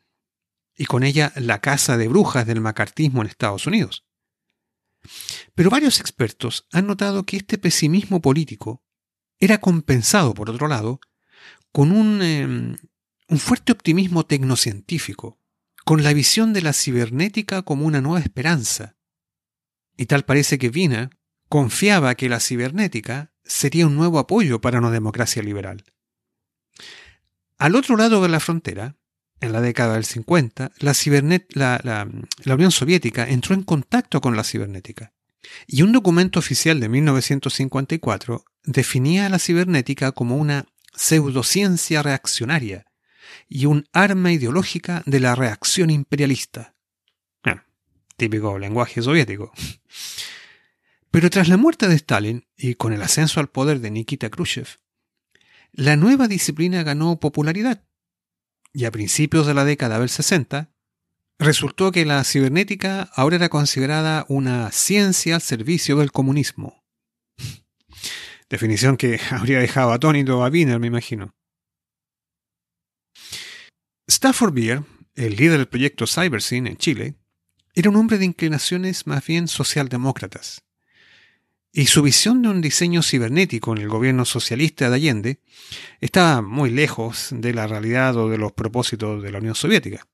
[0.76, 4.07] y con ella la caza de brujas del macartismo en Estados Unidos.
[5.54, 8.82] Pero varios expertos han notado que este pesimismo político
[9.38, 11.00] era compensado, por otro lado,
[11.72, 12.76] con un, em,
[13.28, 15.38] un fuerte optimismo tecnocientífico,
[15.84, 18.96] con la visión de la cibernética como una nueva esperanza.
[19.96, 21.10] Y tal parece que Vina
[21.48, 25.84] confiaba que la cibernética sería un nuevo apoyo para una democracia liberal.
[27.56, 28.96] Al otro lado de la frontera,
[29.40, 32.08] en la década del 50, la, la,
[32.44, 35.12] la, Unión Soviética entró en contacto con la cibernética.
[35.66, 42.86] Y un documento oficial de 1954 definía a la cibernética como una pseudociencia reaccionaria
[43.48, 46.74] y un arma ideológica de la reacción imperialista.
[48.16, 49.52] típico lenguaje soviético.
[51.10, 54.66] Pero tras la muerte de Stalin y con el ascenso al poder de Nikita Khrushchev,
[55.72, 57.84] la nueva disciplina ganó popularidad
[58.78, 60.70] y a principios de la década del 60,
[61.40, 66.84] resultó que la cibernética ahora era considerada una ciencia al servicio del comunismo.
[68.48, 71.34] Definición que habría dejado atónito a Wiener, me imagino.
[74.06, 74.84] Stafford Beer,
[75.16, 77.16] el líder del proyecto CyberSyn en Chile,
[77.74, 80.62] era un hombre de inclinaciones más bien socialdemócratas.
[81.78, 85.40] Y su visión de un diseño cibernético en el gobierno socialista de Allende
[86.00, 90.04] estaba muy lejos de la realidad o de los propósitos de la Unión Soviética.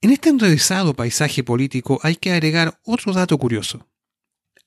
[0.00, 3.88] En este enrevesado paisaje político hay que agregar otro dato curioso.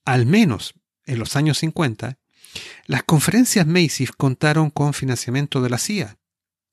[0.06, 2.20] Al menos en los años 50,
[2.86, 6.18] las conferencias Macy's contaron con financiamiento de la CIA,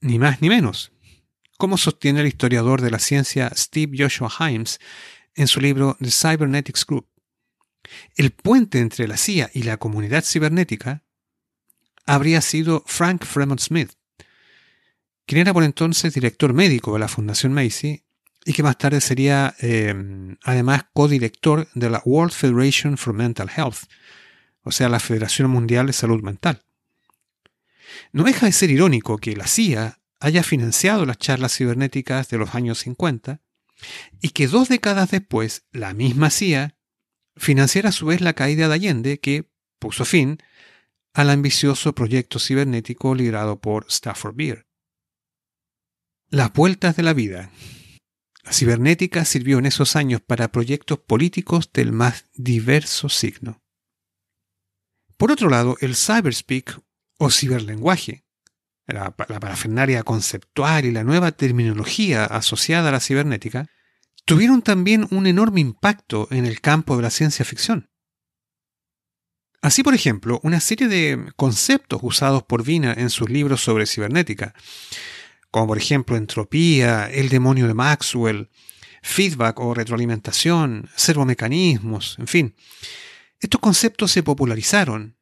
[0.01, 0.93] ni más ni menos,
[1.59, 4.79] como sostiene el historiador de la ciencia Steve Joshua Himes
[5.35, 7.12] en su libro The Cybernetics Group.
[8.17, 11.03] El puente entre la CIA y la comunidad cibernética
[12.07, 13.93] habría sido Frank Fremont Smith,
[15.27, 18.05] quien era por entonces director médico de la Fundación Macy
[18.45, 19.95] y que más tarde sería eh,
[20.43, 23.85] además codirector de la World Federation for Mental Health,
[24.63, 26.63] o sea, la Federación Mundial de Salud Mental.
[28.13, 32.55] No deja de ser irónico que la CIA haya financiado las charlas cibernéticas de los
[32.55, 33.41] años 50
[34.21, 36.77] y que dos décadas después la misma CIA
[37.37, 40.39] financiara a su vez la caída de Allende que puso fin
[41.15, 44.67] al ambicioso proyecto cibernético liderado por Stafford Beer.
[46.29, 47.51] Las vueltas de la vida.
[48.43, 53.63] La cibernética sirvió en esos años para proyectos políticos del más diverso signo.
[55.17, 56.81] Por otro lado, el cyberspeak
[57.19, 58.25] o ciberlenguaje,
[58.87, 63.69] la, la parafernaria conceptual y la nueva terminología asociada a la cibernética,
[64.25, 67.91] tuvieron también un enorme impacto en el campo de la ciencia ficción.
[69.61, 74.55] Así, por ejemplo, una serie de conceptos usados por Vina en sus libros sobre cibernética,
[75.53, 78.51] como por ejemplo entropía, el demonio de Maxwell,
[79.03, 82.55] feedback o retroalimentación, servomecanismos, en fin.
[83.39, 85.17] Estos conceptos se popularizaron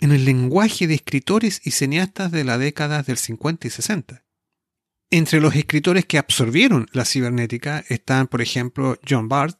[0.00, 4.24] en el lenguaje de escritores y cineastas de la década del 50 y 60.
[5.10, 9.58] Entre los escritores que absorbieron la cibernética están, por ejemplo, John Barth,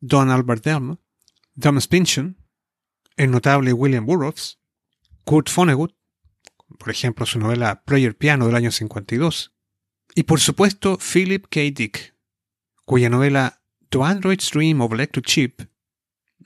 [0.00, 0.96] Donald Barthelme,
[1.60, 2.38] Thomas Pynchon,
[3.16, 4.58] el notable William Burroughs,
[5.24, 5.94] Kurt Vonnegut,
[6.78, 9.52] por ejemplo, su novela Prayer Piano del año 52,
[10.14, 11.60] y por supuesto Philip K.
[11.74, 12.14] Dick,
[12.86, 15.60] cuya novela The Android's Dream of Electric Chip,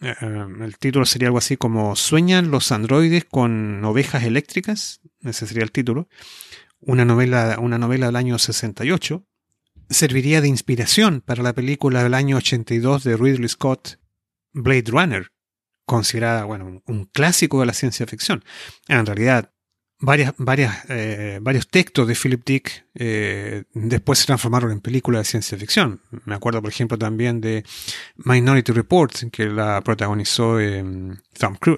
[0.00, 5.00] eh, eh, el título sería algo así como ¿Sueñan los androides con ovejas eléctricas?
[5.20, 6.08] Ese sería el título
[6.86, 9.26] una novela, una novela del año 68,
[9.90, 13.98] serviría de inspiración para la película del año 82 de Ridley Scott,
[14.52, 15.28] Blade Runner,
[15.84, 18.44] considerada bueno, un clásico de la ciencia ficción.
[18.88, 19.52] En realidad,
[20.00, 25.30] varias, varias, eh, varios textos de Philip Dick eh, después se transformaron en películas de
[25.30, 26.00] ciencia ficción.
[26.24, 27.64] Me acuerdo, por ejemplo, también de
[28.16, 30.84] Minority Report, que la protagonizó eh,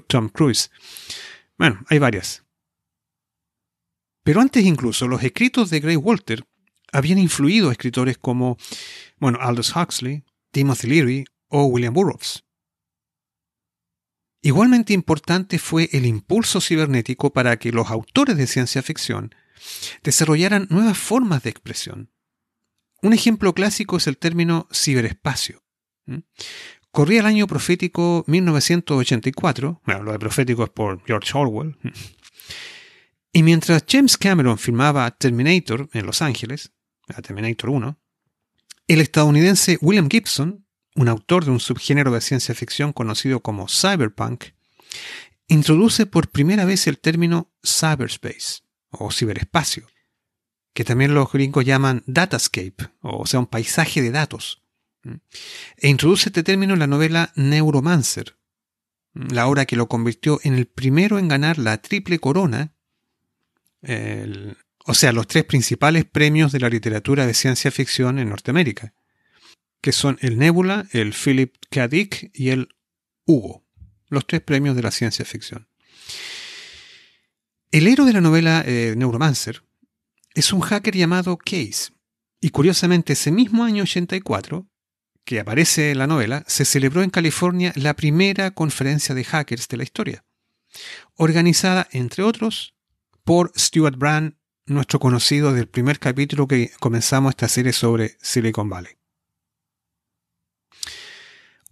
[0.06, 0.70] Tom Cruise.
[1.58, 2.45] Bueno, hay varias.
[4.26, 6.44] Pero antes incluso, los escritos de Gray Walter
[6.90, 8.58] habían influido a escritores como,
[9.18, 12.44] bueno, Aldous Huxley, Timothy Leary o William Burroughs.
[14.42, 19.32] Igualmente importante fue el impulso cibernético para que los autores de ciencia ficción
[20.02, 22.10] desarrollaran nuevas formas de expresión.
[23.02, 25.62] Un ejemplo clásico es el término ciberespacio.
[26.90, 31.76] Corría el año profético 1984, bueno, lo de profético es por George Orwell,
[33.32, 36.72] Y mientras James Cameron filmaba Terminator en Los Ángeles,
[37.22, 37.98] Terminator 1,
[38.88, 44.44] el estadounidense William Gibson, un autor de un subgénero de ciencia ficción conocido como cyberpunk,
[45.48, 49.86] introduce por primera vez el término cyberspace o ciberespacio,
[50.72, 54.62] que también los gringos llaman datascape, o sea, un paisaje de datos.
[55.76, 58.36] E introduce este término en la novela Neuromancer,
[59.14, 62.74] la obra que lo convirtió en el primero en ganar la triple corona,
[63.82, 68.94] o sea, los tres principales premios de la literatura de ciencia ficción en Norteamérica,
[69.80, 71.88] que son el Nebula, el Philip K.
[71.88, 72.68] Dick y el
[73.24, 73.64] Hugo,
[74.08, 75.68] los tres premios de la ciencia ficción.
[77.70, 79.62] El héroe de la novela eh, Neuromancer
[80.34, 81.92] es un hacker llamado Case,
[82.40, 84.68] y curiosamente ese mismo año 84
[85.26, 89.76] que aparece en la novela, se celebró en California la primera conferencia de hackers de
[89.76, 90.24] la historia,
[91.16, 92.75] organizada, entre otros,
[93.26, 98.94] por Stuart Brand, nuestro conocido del primer capítulo que comenzamos esta serie sobre Silicon Valley.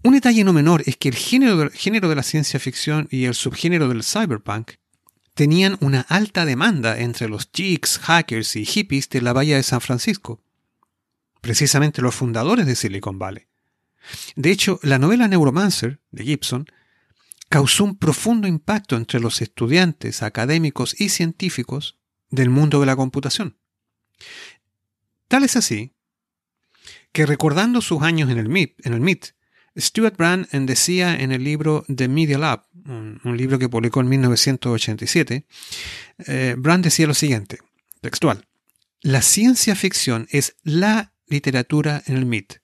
[0.02, 3.34] Un detalle no menor es que el género, género de la ciencia ficción y el
[3.34, 4.72] subgénero del cyberpunk
[5.32, 9.80] tenían una alta demanda entre los geeks, hackers y hippies de la bahía de San
[9.80, 10.42] Francisco
[11.40, 13.46] precisamente los fundadores de Silicon Valley.
[14.34, 16.66] De hecho, la novela Neuromancer de Gibson
[17.54, 23.60] causó un profundo impacto entre los estudiantes, académicos y científicos del mundo de la computación.
[25.28, 25.92] Tal es así
[27.12, 29.26] que recordando sus años en el MIT, en el MIT
[29.78, 35.46] Stuart Brand decía en el libro The Media Lab, un, libro que publicó en 1987,
[36.26, 37.60] eh, Brand decía lo siguiente,
[38.00, 38.48] textual,
[39.00, 42.54] la ciencia ficción es la literatura en el MIT.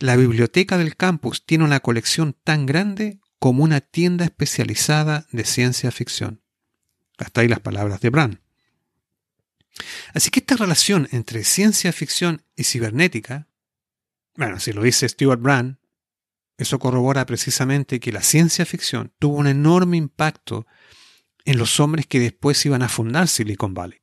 [0.00, 5.90] La biblioteca del campus tiene una colección tan grande como una tienda especializada de ciencia
[5.90, 6.40] ficción.
[7.18, 8.40] Hasta ahí las palabras de Brand.
[10.14, 13.46] Así que esta relación entre ciencia ficción y cibernética,
[14.34, 15.76] bueno, si lo dice Stuart Brand,
[16.56, 20.66] eso corrobora precisamente que la ciencia ficción tuvo un enorme impacto
[21.44, 24.00] en los hombres que después iban a fundar Silicon Valley.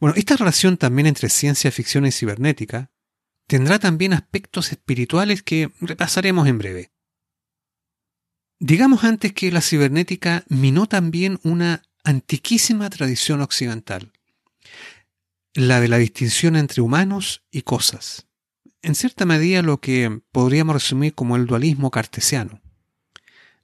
[0.00, 2.90] Bueno, esta relación también entre ciencia ficción y cibernética
[3.46, 6.92] tendrá también aspectos espirituales que repasaremos en breve.
[8.60, 14.12] Digamos antes que la cibernética minó también una antiquísima tradición occidental,
[15.54, 18.26] la de la distinción entre humanos y cosas,
[18.82, 22.60] en cierta medida lo que podríamos resumir como el dualismo cartesiano.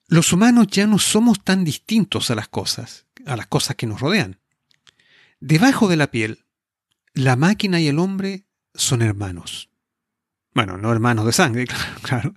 [0.07, 4.01] Los humanos ya no somos tan distintos a las cosas, a las cosas que nos
[4.01, 4.39] rodean.
[5.41, 6.45] Debajo de la piel,
[7.15, 9.71] la máquina y el hombre son hermanos.
[10.53, 11.67] Bueno, no hermanos de sangre,
[12.03, 12.35] claro,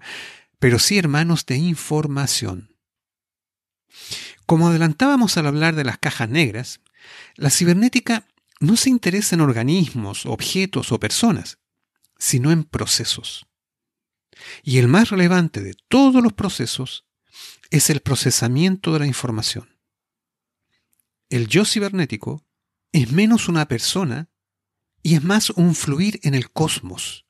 [0.60, 2.76] pero sí hermanos de información.
[4.45, 6.80] Como adelantábamos al hablar de las cajas negras,
[7.36, 8.28] la cibernética
[8.60, 11.60] no se interesa en organismos, objetos o personas,
[12.18, 13.45] sino en procesos.
[14.64, 17.05] Y el más relevante de todos los procesos
[17.70, 19.78] es el procesamiento de la información.
[21.30, 22.45] El yo cibernético
[22.91, 24.30] es menos una persona
[25.03, 27.26] y es más un fluir en el cosmos.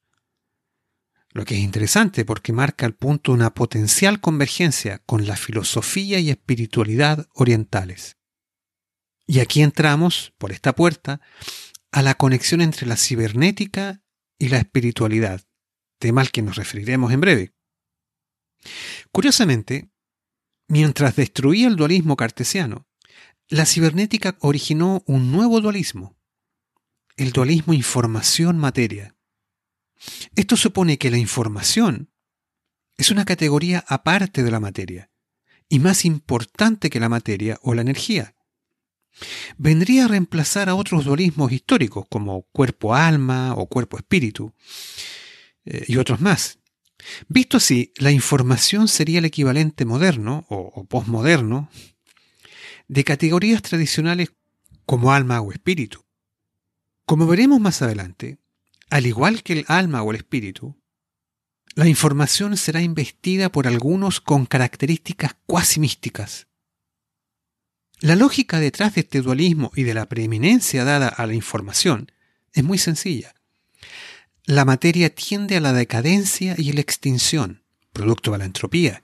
[1.32, 6.30] Lo que es interesante porque marca el punto una potencial convergencia con la filosofía y
[6.30, 8.18] espiritualidad orientales.
[9.28, 11.20] Y aquí entramos, por esta puerta,
[11.92, 14.02] a la conexión entre la cibernética
[14.40, 15.42] y la espiritualidad,
[16.00, 17.54] tema al que nos referiremos en breve.
[19.12, 19.92] Curiosamente,
[20.68, 22.88] mientras destruía el dualismo cartesiano,
[23.50, 26.18] la cibernética originó un nuevo dualismo,
[27.16, 29.17] el dualismo información-materia.
[30.36, 32.12] Esto supone que la información
[32.98, 35.12] es una categoría aparte de la materia
[35.70, 38.36] y más importante que la materia o la energía.
[39.58, 44.54] Vendría a reemplazar a otros dualismos históricos como cuerpo-alma o cuerpo-espíritu
[45.66, 46.60] eh, y otros más.
[47.28, 51.70] Visto así, la información sería el equivalente moderno o, o postmoderno
[52.88, 54.32] de categorías tradicionales
[54.86, 56.06] como alma o espíritu.
[57.06, 58.40] Como veremos más adelante,
[58.90, 60.76] al igual que el alma o el espíritu,
[61.76, 66.48] la información será investida por algunos con características cuasi místicas.
[68.00, 72.12] La lógica detrás de este dualismo y de la preeminencia dada a la información
[72.54, 73.36] es muy sencilla.
[74.46, 79.04] La materia tiende a la decadencia y la extinción, producto de la entropía.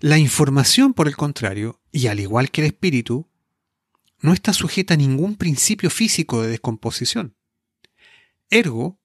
[0.00, 3.28] La información, por el contrario, y al igual que el espíritu,
[4.20, 7.34] no está sujeta a ningún principio físico de descomposición.
[8.50, 9.00] Ergo,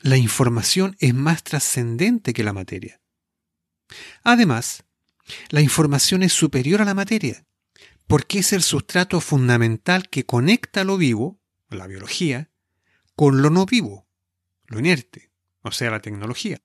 [0.00, 3.00] la información es más trascendente que la materia.
[4.24, 4.84] Además,
[5.50, 7.46] la información es superior a la materia,
[8.08, 12.50] porque es el sustrato fundamental que conecta lo vivo, la biología,
[13.14, 14.08] con lo no vivo,
[14.66, 15.30] lo inerte,
[15.60, 16.60] o sea, la tecnología.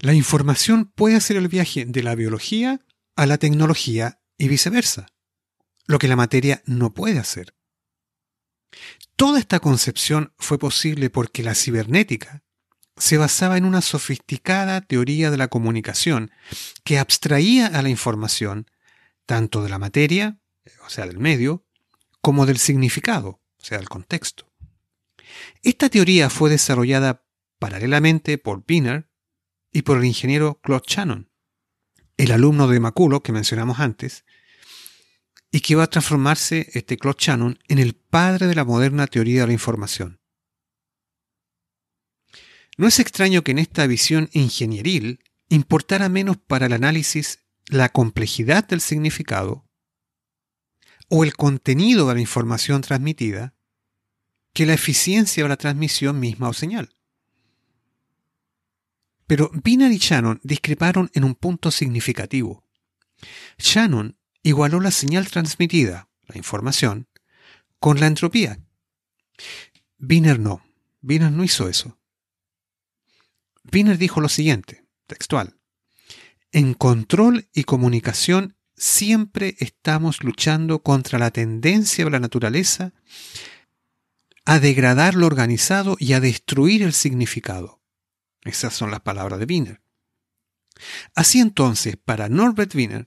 [0.00, 2.84] La información puede hacer el viaje de la biología
[3.16, 5.06] a la tecnología y viceversa,
[5.86, 7.54] lo que la materia no puede hacer.
[9.16, 12.42] Toda esta concepción fue posible porque la cibernética
[12.96, 16.30] se basaba en una sofisticada teoría de la comunicación
[16.84, 18.66] que abstraía a la información
[19.26, 20.38] tanto de la materia,
[20.84, 21.64] o sea, del medio,
[22.20, 24.50] como del significado, o sea, del contexto.
[25.62, 27.24] Esta teoría fue desarrollada
[27.58, 29.08] paralelamente por Wiener
[29.72, 31.30] y por el ingeniero Claude Shannon,
[32.16, 34.24] el alumno de Maculo que mencionamos antes,
[35.52, 39.42] y que va a transformarse este Claude Shannon en el padre de la moderna teoría
[39.42, 40.20] de la información.
[42.76, 48.66] No es extraño que en esta visión ingenieril importara menos para el análisis la complejidad
[48.66, 49.66] del significado
[51.08, 53.54] o el contenido de la información transmitida
[54.52, 56.94] que la eficiencia de la transmisión misma o señal.
[59.26, 62.64] Pero Wiener y Shannon discreparon en un punto significativo.
[63.58, 67.08] Shannon igualó la señal transmitida, la información,
[67.78, 68.60] con la entropía.
[69.98, 70.64] Wiener no.
[71.02, 71.98] Wiener no hizo eso.
[73.72, 75.58] Wiener dijo lo siguiente, textual.
[76.52, 82.92] En control y comunicación siempre estamos luchando contra la tendencia de la naturaleza
[84.44, 87.80] a degradar lo organizado y a destruir el significado.
[88.42, 89.82] Esas son las palabras de Wiener.
[91.14, 93.04] Así entonces, para Norbert Wiener,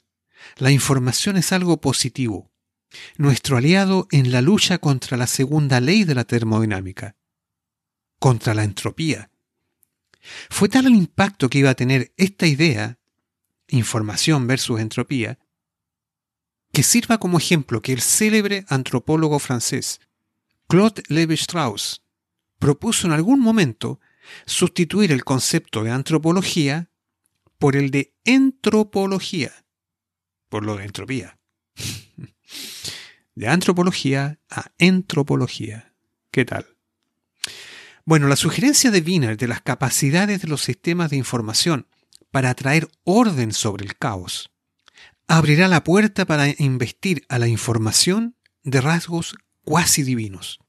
[0.57, 2.51] la información es algo positivo,
[3.17, 7.15] nuestro aliado en la lucha contra la segunda ley de la termodinámica,
[8.19, 9.31] contra la entropía.
[10.49, 12.99] Fue tal el impacto que iba a tener esta idea,
[13.67, 15.39] información versus entropía,
[16.71, 19.99] que sirva como ejemplo que el célebre antropólogo francés
[20.67, 22.01] Claude Lévi-Strauss
[22.57, 23.99] propuso en algún momento
[24.45, 26.89] sustituir el concepto de antropología
[27.59, 29.62] por el de entropología,
[30.53, 31.39] por lo de entropía.
[33.33, 35.95] De antropología a entropología.
[36.29, 36.77] ¿Qué tal?
[38.05, 41.87] Bueno, la sugerencia de Wiener de las capacidades de los sistemas de información
[42.29, 44.51] para atraer orden sobre el caos
[45.27, 50.59] abrirá la puerta para investir a la información de rasgos cuasi divinos.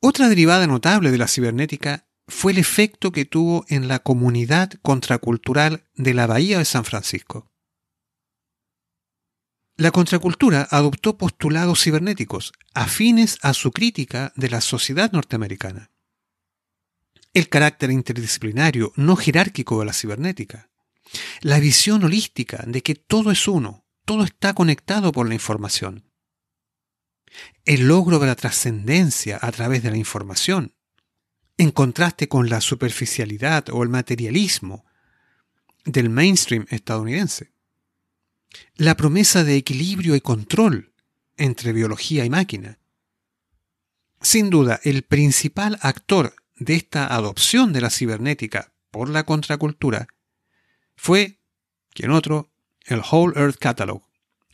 [0.00, 5.84] Otra derivada notable de la cibernética fue el efecto que tuvo en la comunidad contracultural
[5.94, 7.52] de la Bahía de San Francisco.
[9.76, 15.92] La contracultura adoptó postulados cibernéticos afines a su crítica de la sociedad norteamericana.
[17.32, 20.70] El carácter interdisciplinario, no jerárquico de la cibernética.
[21.42, 26.10] La visión holística de que todo es uno, todo está conectado por la información.
[27.64, 30.74] El logro de la trascendencia a través de la información,
[31.62, 34.84] en contraste con la superficialidad o el materialismo
[35.84, 37.52] del mainstream estadounidense.
[38.74, 40.92] La promesa de equilibrio y control
[41.36, 42.80] entre biología y máquina.
[44.20, 50.08] Sin duda, el principal actor de esta adopción de la cibernética por la contracultura
[50.96, 51.38] fue,
[51.94, 52.50] quien otro,
[52.86, 54.02] el Whole Earth Catalog,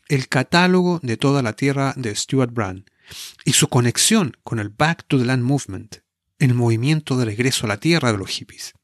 [0.09, 2.85] el catálogo de toda la Tierra de Stuart Brand
[3.47, 6.03] y su conexión con el Back to the Land Movement,
[6.39, 8.75] el movimiento de regreso a la Tierra de los hippies.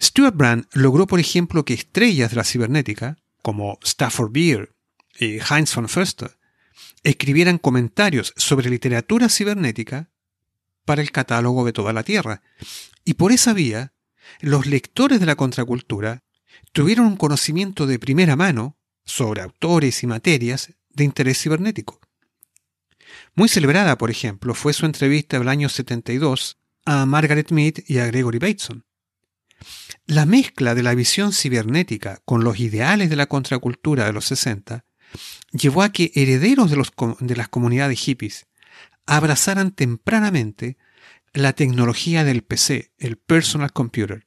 [0.00, 4.74] Stuart Brand logró, por ejemplo, que estrellas de la cibernética, como Stafford Beer
[5.18, 6.38] y Heinz von Förster,
[7.02, 10.10] escribieran comentarios sobre literatura cibernética
[10.84, 12.42] para el catálogo de toda la Tierra.
[13.04, 13.92] Y por esa vía,
[14.40, 16.22] los lectores de la contracultura
[16.72, 22.00] tuvieron un conocimiento de primera mano sobre autores y materias de interés cibernético.
[23.34, 28.06] Muy celebrada, por ejemplo, fue su entrevista del año 72 a Margaret Mead y a
[28.06, 28.84] Gregory Bateson.
[30.06, 34.84] La mezcla de la visión cibernética con los ideales de la contracultura de los 60
[35.52, 36.82] llevó a que herederos de,
[37.20, 38.46] de las comunidades hippies
[39.06, 40.76] abrazaran tempranamente
[41.32, 44.26] la tecnología del PC, el personal computer.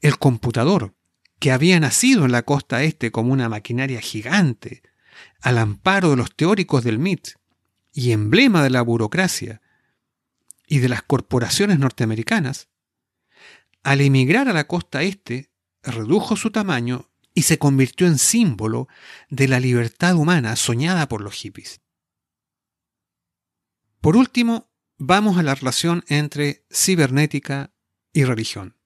[0.00, 0.94] El computador,
[1.38, 4.82] que había nacido en la costa este como una maquinaria gigante,
[5.40, 7.37] al amparo de los teóricos del MIT
[7.98, 9.60] y emblema de la burocracia
[10.68, 12.68] y de las corporaciones norteamericanas,
[13.82, 15.50] al emigrar a la costa este,
[15.82, 18.86] redujo su tamaño y se convirtió en símbolo
[19.30, 21.80] de la libertad humana soñada por los hippies.
[24.00, 27.72] Por último, vamos a la relación entre cibernética
[28.12, 28.76] y religión.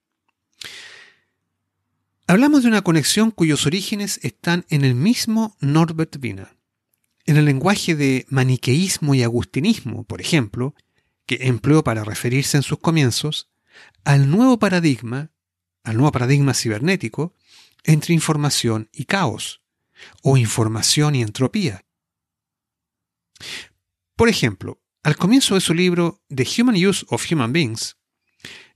[2.25, 6.62] Hablamos de una conexión cuyos orígenes están en el mismo Norbert Wiener.
[7.25, 10.75] En el lenguaje de maniqueísmo y agustinismo, por ejemplo,
[11.25, 13.49] que empleó para referirse en sus comienzos,
[14.03, 15.31] al nuevo paradigma,
[15.83, 17.33] al nuevo paradigma cibernético,
[17.83, 19.61] entre información y caos,
[20.21, 21.85] o información y entropía.
[24.15, 27.97] Por ejemplo, al comienzo de su libro The Human Use of Human Beings,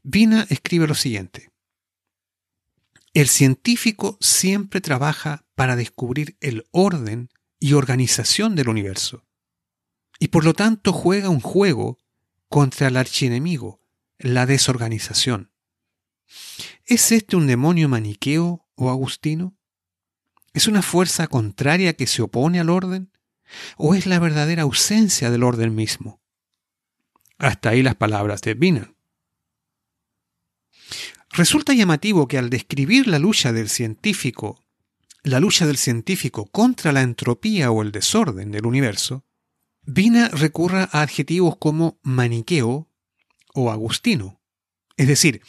[0.04, 1.52] Vina escribe lo siguiente.
[3.14, 7.30] El científico siempre trabaja para descubrir el orden
[7.60, 9.26] y organización del universo,
[10.20, 11.98] y por lo tanto juega un juego
[12.50, 13.82] contra el archienemigo,
[14.18, 15.52] la desorganización.
[16.86, 19.58] ¿Es este un demonio maniqueo o agustino?
[20.54, 23.12] ¿Es una fuerza contraria que se opone al orden?
[23.78, 26.22] ¿O es la verdadera ausencia del orden mismo?
[27.38, 28.98] Hasta ahí las palabras de Binan.
[31.30, 34.66] Resulta llamativo que al describir la lucha del científico,
[35.24, 39.26] la lucha del científico contra la entropía o el desorden del universo,
[39.90, 42.90] Vina recurra a adjetivos como maniqueo
[43.54, 44.42] o agustino,
[44.98, 45.42] es decir,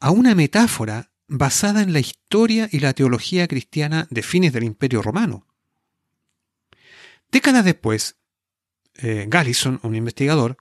[0.00, 5.00] a una metáfora basada en la historia y la teología cristiana de fines del Imperio
[5.00, 5.46] Romano.
[7.30, 8.16] Décadas después,
[8.96, 10.58] eh, Gallison, un investigador,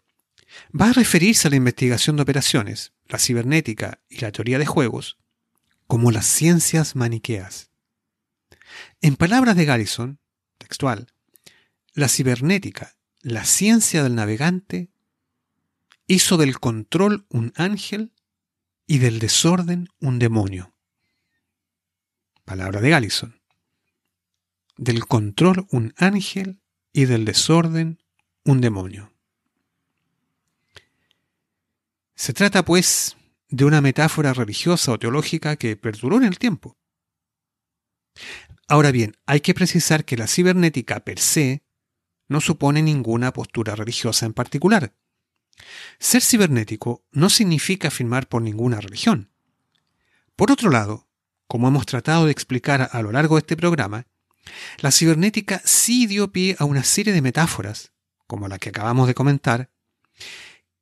[0.79, 5.17] va a referirse a la investigación de operaciones, la cibernética y la teoría de juegos
[5.87, 7.68] como las ciencias maniqueas.
[9.01, 10.19] En palabras de Garrison,
[10.57, 11.07] textual,
[11.93, 14.89] la cibernética, la ciencia del navegante,
[16.07, 18.13] hizo del control un ángel
[18.87, 20.73] y del desorden un demonio.
[22.43, 23.39] Palabra de Gallison.
[24.75, 26.59] Del control un ángel
[26.91, 28.01] y del desorden
[28.43, 29.13] un demonio.
[32.15, 33.15] Se trata, pues,
[33.49, 36.75] de una metáfora religiosa o teológica que perduró en el tiempo.
[38.69, 41.63] Ahora bien, hay que precisar que la cibernética per se
[42.27, 44.93] no supone ninguna postura religiosa en particular.
[45.97, 49.31] Ser cibernético no significa afirmar por ninguna religión.
[50.35, 51.07] Por otro lado,
[51.47, 54.05] como hemos tratado de explicar a lo largo de este programa,
[54.77, 57.91] la cibernética sí dio pie a una serie de metáforas,
[58.27, 59.71] como la que acabamos de comentar,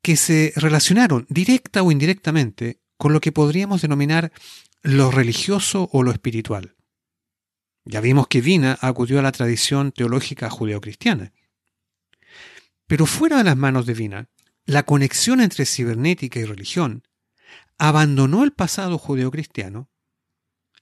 [0.02, 4.34] que se relacionaron directa o indirectamente con lo que podríamos denominar
[4.82, 6.77] lo religioso o lo espiritual.
[7.90, 11.32] Ya vimos que Vina acudió a la tradición teológica judeocristiana.
[12.86, 14.30] Pero fuera de las manos de Vina,
[14.66, 17.08] la conexión entre cibernética y religión
[17.78, 19.90] abandonó el pasado judeocristiano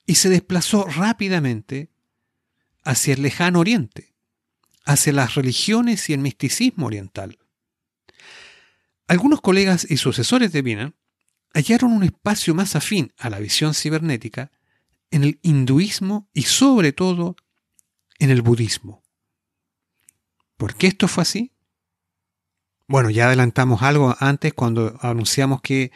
[0.07, 1.91] y se desplazó rápidamente
[2.83, 4.15] hacia el lejano oriente,
[4.83, 7.37] hacia las religiones y el misticismo oriental.
[9.07, 10.93] Algunos colegas y sucesores de Vina
[11.53, 14.51] hallaron un espacio más afín a la visión cibernética
[15.15, 17.37] en el hinduismo y sobre todo
[18.19, 19.01] en el budismo.
[20.57, 21.53] ¿Por qué esto fue así?
[22.85, 25.93] Bueno, ya adelantamos algo antes cuando anunciamos que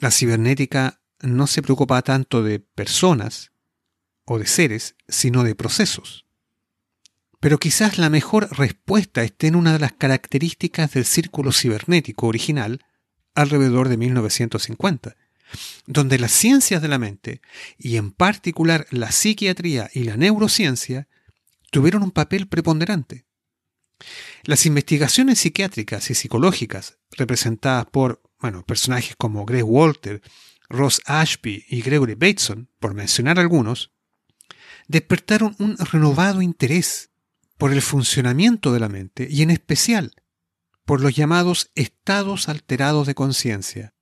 [0.00, 3.52] la cibernética no se preocupa tanto de personas
[4.26, 6.26] o de seres, sino de procesos.
[7.40, 12.84] Pero quizás la mejor respuesta esté en una de las características del círculo cibernético original
[13.34, 15.16] alrededor de 1950,
[15.86, 17.40] donde las ciencias de la mente,
[17.78, 21.08] y en particular la psiquiatría y la neurociencia,
[21.70, 23.26] tuvieron un papel preponderante.
[24.44, 30.22] Las investigaciones psiquiátricas y psicológicas, representadas por bueno, personajes como Greg Walter,
[30.68, 33.90] Ross Ashby y Gregory Bateson, por mencionar algunos,
[34.86, 37.10] despertaron un renovado interés
[37.56, 40.14] por el funcionamiento de la mente y en especial
[40.84, 43.94] por los llamados estados alterados de conciencia.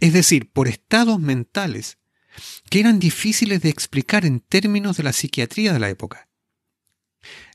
[0.00, 1.98] Es decir, por estados mentales
[2.70, 6.28] que eran difíciles de explicar en términos de la psiquiatría de la época.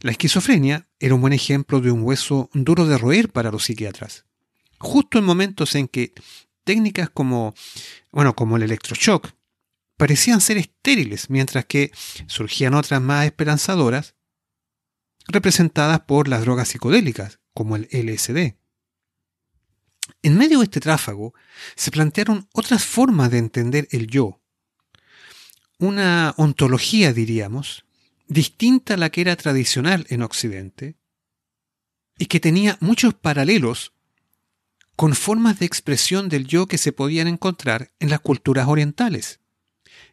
[0.01, 4.25] La esquizofrenia era un buen ejemplo de un hueso duro de roer para los psiquiatras.
[4.77, 6.13] Justo en momentos en que
[6.63, 7.53] técnicas como,
[8.11, 9.31] bueno, como el electroshock
[9.97, 11.91] parecían ser estériles, mientras que
[12.27, 14.15] surgían otras más esperanzadoras,
[15.27, 18.55] representadas por las drogas psicodélicas, como el LSD.
[20.23, 21.33] En medio de este tráfago
[21.75, 24.39] se plantearon otras formas de entender el yo,
[25.79, 27.85] una ontología, diríamos,
[28.27, 30.95] distinta a la que era tradicional en Occidente,
[32.17, 33.91] y que tenía muchos paralelos
[34.95, 39.41] con formas de expresión del yo que se podían encontrar en las culturas orientales.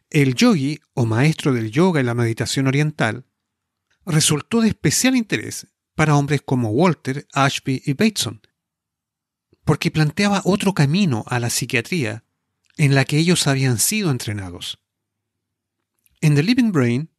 [0.09, 3.25] El yogi, o maestro del yoga y la meditación oriental,
[4.05, 8.41] resultó de especial interés para hombres como Walter, Ashby y Bateson,
[9.63, 12.23] porque planteaba otro camino a la psiquiatría
[12.77, 14.79] en la que ellos habían sido entrenados.
[16.21, 17.09] En The Living Brain,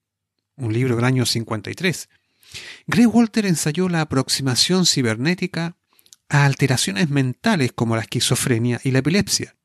[0.57, 2.09] un libro del año 53,
[2.87, 5.77] Gray Walter ensayó la aproximación cibernética
[6.29, 9.57] a alteraciones mentales como la esquizofrenia y la epilepsia.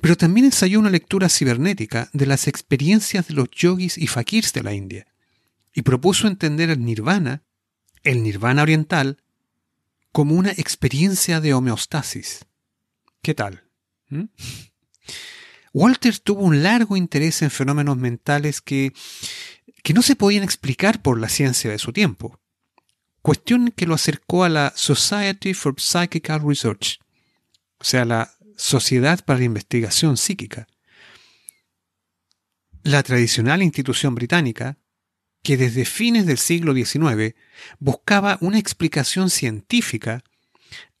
[0.00, 4.62] Pero también ensayó una lectura cibernética de las experiencias de los yogis y fakirs de
[4.62, 5.06] la India
[5.72, 7.42] y propuso entender el nirvana,
[8.02, 9.22] el nirvana oriental,
[10.14, 12.46] como una experiencia de homeostasis.
[13.20, 13.64] ¿Qué tal?
[14.10, 14.26] ¿Mm?
[15.72, 18.92] Walter tuvo un largo interés en fenómenos mentales que,
[19.82, 22.38] que no se podían explicar por la ciencia de su tiempo,
[23.22, 27.00] cuestión que lo acercó a la Society for Psychical Research,
[27.78, 30.68] o sea, la Sociedad para la Investigación Psíquica.
[32.84, 34.78] La tradicional institución británica,
[35.44, 37.36] que desde fines del siglo XIX
[37.78, 40.24] buscaba una explicación científica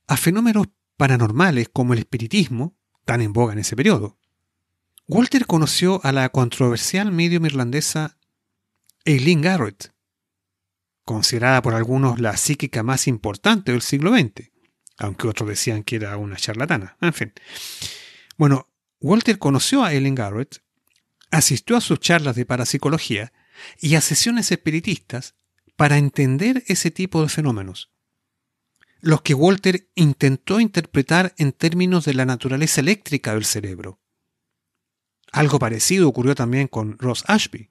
[0.06, 0.68] a fenómenos
[0.98, 2.76] paranormales como el espiritismo,
[3.06, 4.18] tan en boga en ese periodo.
[5.08, 8.18] Walter conoció a la controversial medium irlandesa
[9.06, 9.94] Eileen Garrett,
[11.06, 14.50] considerada por algunos la psíquica más importante del siglo XX,
[14.98, 16.98] aunque otros decían que era una charlatana.
[17.00, 17.32] En fin.
[18.36, 18.68] Bueno,
[19.00, 20.62] Walter conoció a Eileen Garrett,
[21.30, 23.32] asistió a sus charlas de parapsicología
[23.80, 25.34] y a sesiones espiritistas
[25.76, 27.90] para entender ese tipo de fenómenos,
[29.00, 34.00] los que Walter intentó interpretar en términos de la naturaleza eléctrica del cerebro.
[35.32, 37.70] Algo parecido ocurrió también con Ross Ashby,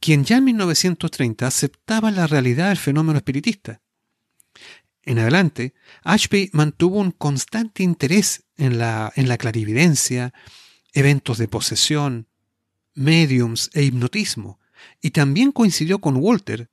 [0.00, 3.82] quien ya en 1930 aceptaba la realidad del fenómeno espiritista.
[5.02, 10.32] En adelante, Ashby mantuvo un constante interés en la, en la clarividencia,
[10.92, 12.28] eventos de posesión,
[12.98, 14.58] mediums e hipnotismo,
[15.00, 16.70] y también coincidió con Walter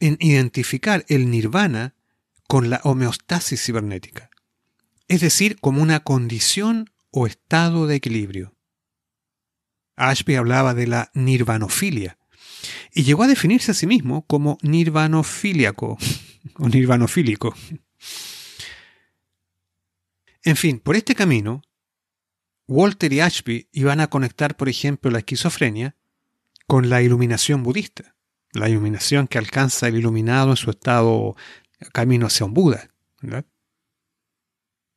[0.00, 1.94] en identificar el nirvana
[2.46, 4.30] con la homeostasis cibernética,
[5.06, 8.54] es decir, como una condición o estado de equilibrio.
[9.96, 12.18] Ashby hablaba de la nirvanofilia
[12.94, 15.98] y llegó a definirse a sí mismo como nirvanofíliaco
[16.54, 17.54] o nirvanofílico.
[20.42, 21.62] En fin, por este camino,
[22.68, 25.96] Walter y Ashby iban a conectar, por ejemplo, la esquizofrenia
[26.66, 28.14] con la iluminación budista,
[28.52, 31.34] la iluminación que alcanza el iluminado en su estado
[31.92, 32.90] camino hacia un Buda.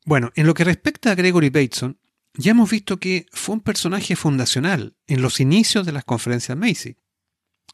[0.05, 1.97] Bueno, en lo que respecta a Gregory Bateson,
[2.33, 6.97] ya hemos visto que fue un personaje fundacional en los inicios de las conferencias Macy.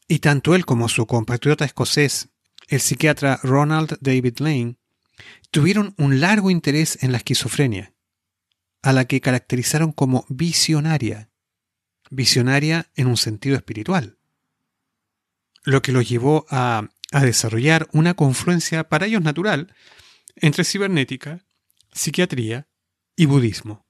[0.07, 2.29] Y tanto él como su compatriota escocés,
[2.67, 4.77] el psiquiatra Ronald David Lane,
[5.51, 7.93] tuvieron un largo interés en la esquizofrenia,
[8.81, 11.29] a la que caracterizaron como visionaria,
[12.09, 14.17] visionaria en un sentido espiritual,
[15.63, 19.73] lo que los llevó a, desarrollar una confluencia para ellos natural
[20.35, 21.45] entre cibernética,
[21.93, 22.67] psiquiatría
[23.15, 23.85] y budismo.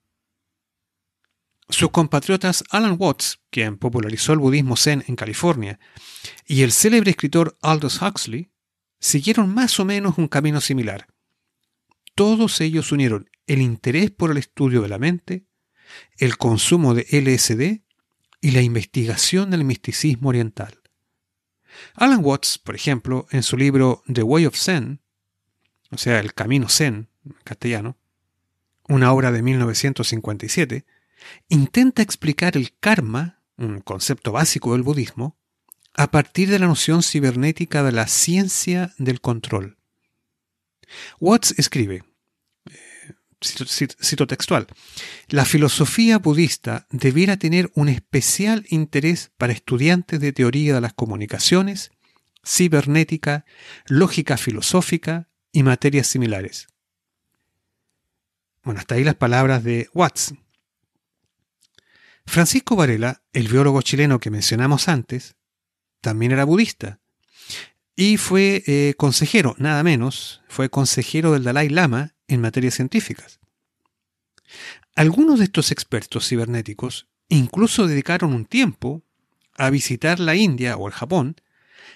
[1.70, 5.80] Sus compatriotas Alan Watts, quien popularizó el budismo zen en California,
[6.46, 8.52] y el célebre escritor Aldous Huxley,
[9.00, 11.08] siguieron más o menos un camino similar.
[12.16, 15.46] Todos ellos unieron el interés por el estudio de la mente,
[16.18, 17.82] el consumo de LSD
[18.42, 20.82] y la investigación del misticismo oriental.
[21.96, 25.02] Alan Watts, por ejemplo, en su libro The Way of Zen,
[25.92, 27.98] o sea, El Camino Zen, en castellano,
[28.88, 30.86] una obra de 1957,
[31.50, 35.38] intenta explicar el karma, un concepto básico del budismo,
[35.94, 39.78] a partir de la noción cibernética de la ciencia del control.
[41.20, 42.04] Watts escribe,
[43.42, 44.68] cito, textual,
[45.28, 51.92] la filosofía budista debiera tener un especial interés para estudiantes de teoría de las comunicaciones,
[52.46, 53.46] cibernética,
[53.86, 56.68] lógica filosófica y materias similares.
[58.64, 60.34] Bueno, hasta ahí las palabras de Watts.
[62.26, 65.36] Francisco Varela, el biólogo chileno que mencionamos antes,
[66.02, 67.00] también era budista
[67.96, 73.40] y fue eh, consejero, nada menos, fue consejero del Dalai Lama en materias científicas.
[74.96, 79.04] Algunos de estos expertos cibernéticos incluso dedicaron un tiempo
[79.58, 81.36] a visitar la India o el Japón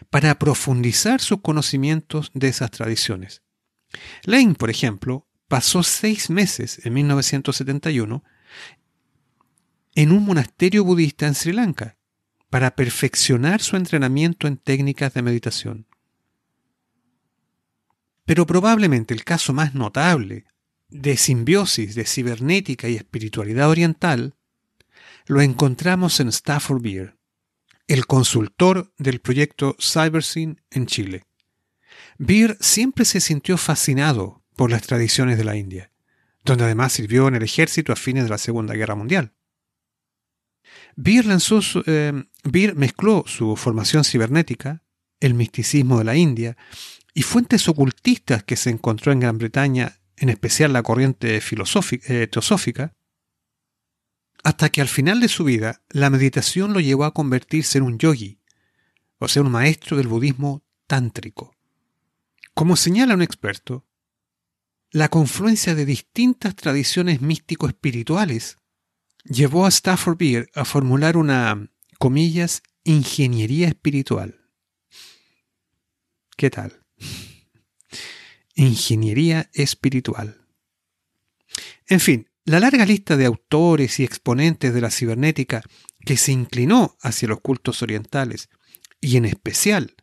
[0.10, 3.42] para profundizar sus conocimientos de esas tradiciones.
[4.24, 8.24] Lane, por ejemplo, pasó seis meses en 1971
[9.96, 11.98] en un monasterio budista en Sri Lanka
[12.50, 15.88] para perfeccionar su entrenamiento en técnicas de meditación.
[18.32, 20.46] Pero probablemente el caso más notable
[20.88, 24.36] de simbiosis de cibernética y espiritualidad oriental
[25.26, 27.18] lo encontramos en Stafford Beer,
[27.88, 31.26] el consultor del proyecto CyberSyn en Chile.
[32.20, 35.92] Beer siempre se sintió fascinado por las tradiciones de la India,
[36.46, 39.34] donde además sirvió en el ejército a fines de la Segunda Guerra Mundial.
[40.96, 41.26] Beer
[41.86, 44.84] eh, Beer mezcló su formación cibernética,
[45.20, 46.56] el misticismo de la India
[47.14, 52.96] y fuentes ocultistas que se encontró en Gran Bretaña, en especial la corriente eh, teosófica,
[54.44, 57.98] hasta que al final de su vida la meditación lo llevó a convertirse en un
[57.98, 58.40] yogi,
[59.20, 61.56] o sea, un maestro del budismo tántrico.
[62.54, 63.86] Como señala un experto,
[64.92, 68.58] la confluencia de distintas tradiciones místico-espirituales
[69.24, 74.42] llevó a Stafford Beer a formular una, comillas, ingeniería espiritual.
[76.36, 76.81] ¿Qué tal?
[78.56, 80.46] Ingeniería espiritual.
[81.88, 85.64] En fin, la larga lista de autores y exponentes de la cibernética
[86.06, 88.50] que se inclinó hacia los cultos orientales
[89.00, 89.96] y en especial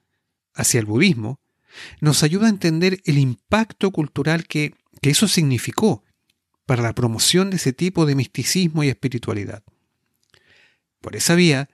[0.55, 1.41] hacia el budismo,
[2.01, 6.05] nos ayuda a entender el impacto cultural que, eso significó
[6.67, 9.63] para la promoción de ese tipo de misticismo y espiritualidad.
[11.01, 11.71] Por esa vía,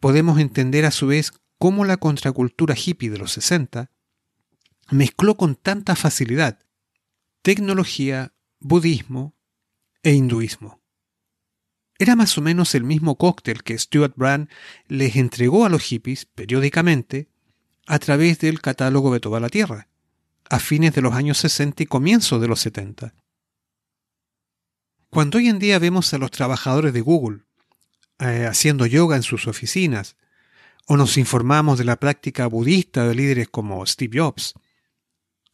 [0.00, 3.90] podemos entender a su vez cómo la contracultura hippie de los 60
[4.90, 6.58] mezcló con tanta facilidad
[7.42, 9.34] tecnología, budismo
[10.02, 10.82] e hinduismo.
[11.98, 14.48] Era más o menos el mismo cóctel que Stuart Brand
[14.86, 17.28] les entregó a los hippies periódicamente
[17.86, 19.88] a través del catálogo de toda la Tierra,
[20.50, 23.14] a fines de los años 60 y comienzos de los 70.
[25.10, 27.40] Cuando hoy en día vemos a los trabajadores de Google
[28.18, 30.16] eh, haciendo yoga en sus oficinas,
[30.86, 34.54] o nos informamos de la práctica budista de líderes como Steve Jobs,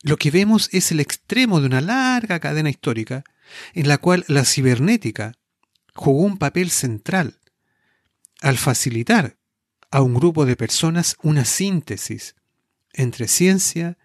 [0.04, 3.24] lo que vemos es el extremo de una larga cadena histórica
[3.72, 5.32] en la cual la cibernética
[5.94, 7.40] jugó un papel central
[8.42, 9.38] al facilitar
[9.90, 12.36] a un grupo de personas una síntesis
[12.92, 13.96] entre ciencia,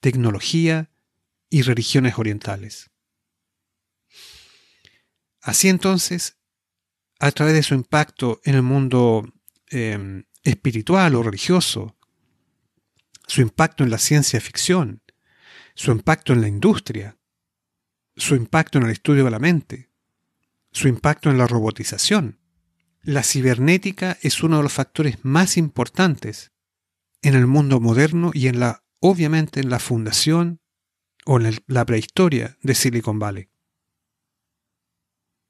[0.00, 0.90] tecnología
[1.50, 2.90] y religiones orientales.
[5.42, 6.38] Así entonces,
[7.20, 9.30] a través de su impacto en el mundo
[9.68, 11.94] em, espiritual o religioso,
[13.26, 15.02] su impacto en la ciencia ficción,
[15.74, 17.18] su impacto en la industria,
[18.16, 19.90] su impacto en el estudio de la mente,
[20.70, 22.38] su impacto en la robotización.
[23.02, 26.52] La cibernética es uno de los factores más importantes
[27.22, 30.60] en el mundo moderno y en la, obviamente, en la fundación
[31.24, 33.48] o en la prehistoria de Silicon Valley.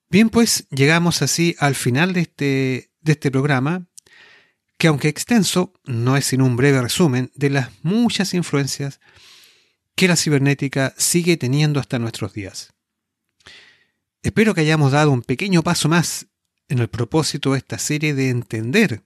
[0.09, 3.87] Bien, pues llegamos así al final de este, de este programa,
[4.77, 9.01] que aunque extenso, no es sino un breve resumen de las muchas influencias
[9.95, 12.73] que la cibernética sigue teniendo hasta nuestros días.
[14.23, 16.27] Espero que hayamos dado un pequeño paso más
[16.69, 19.03] en el propósito de esta serie de entender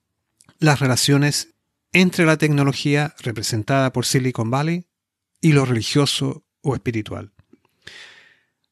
[0.58, 1.54] las relaciones
[1.92, 4.88] entre la tecnología representada por Silicon Valley
[5.40, 7.32] y lo religioso o espiritual.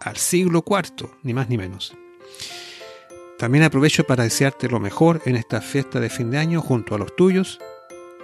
[0.00, 1.94] al siglo IV, ni más ni menos.
[3.38, 6.98] También aprovecho para desearte lo mejor en esta fiesta de fin de año junto a
[6.98, 7.58] los tuyos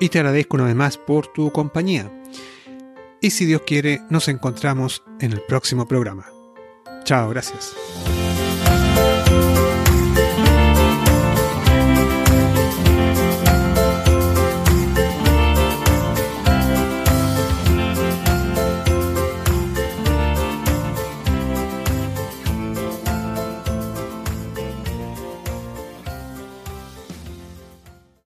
[0.01, 2.11] y te agradezco una vez más por tu compañía.
[3.21, 6.27] Y si Dios quiere, nos encontramos en el próximo programa.
[7.05, 7.75] Chao, gracias.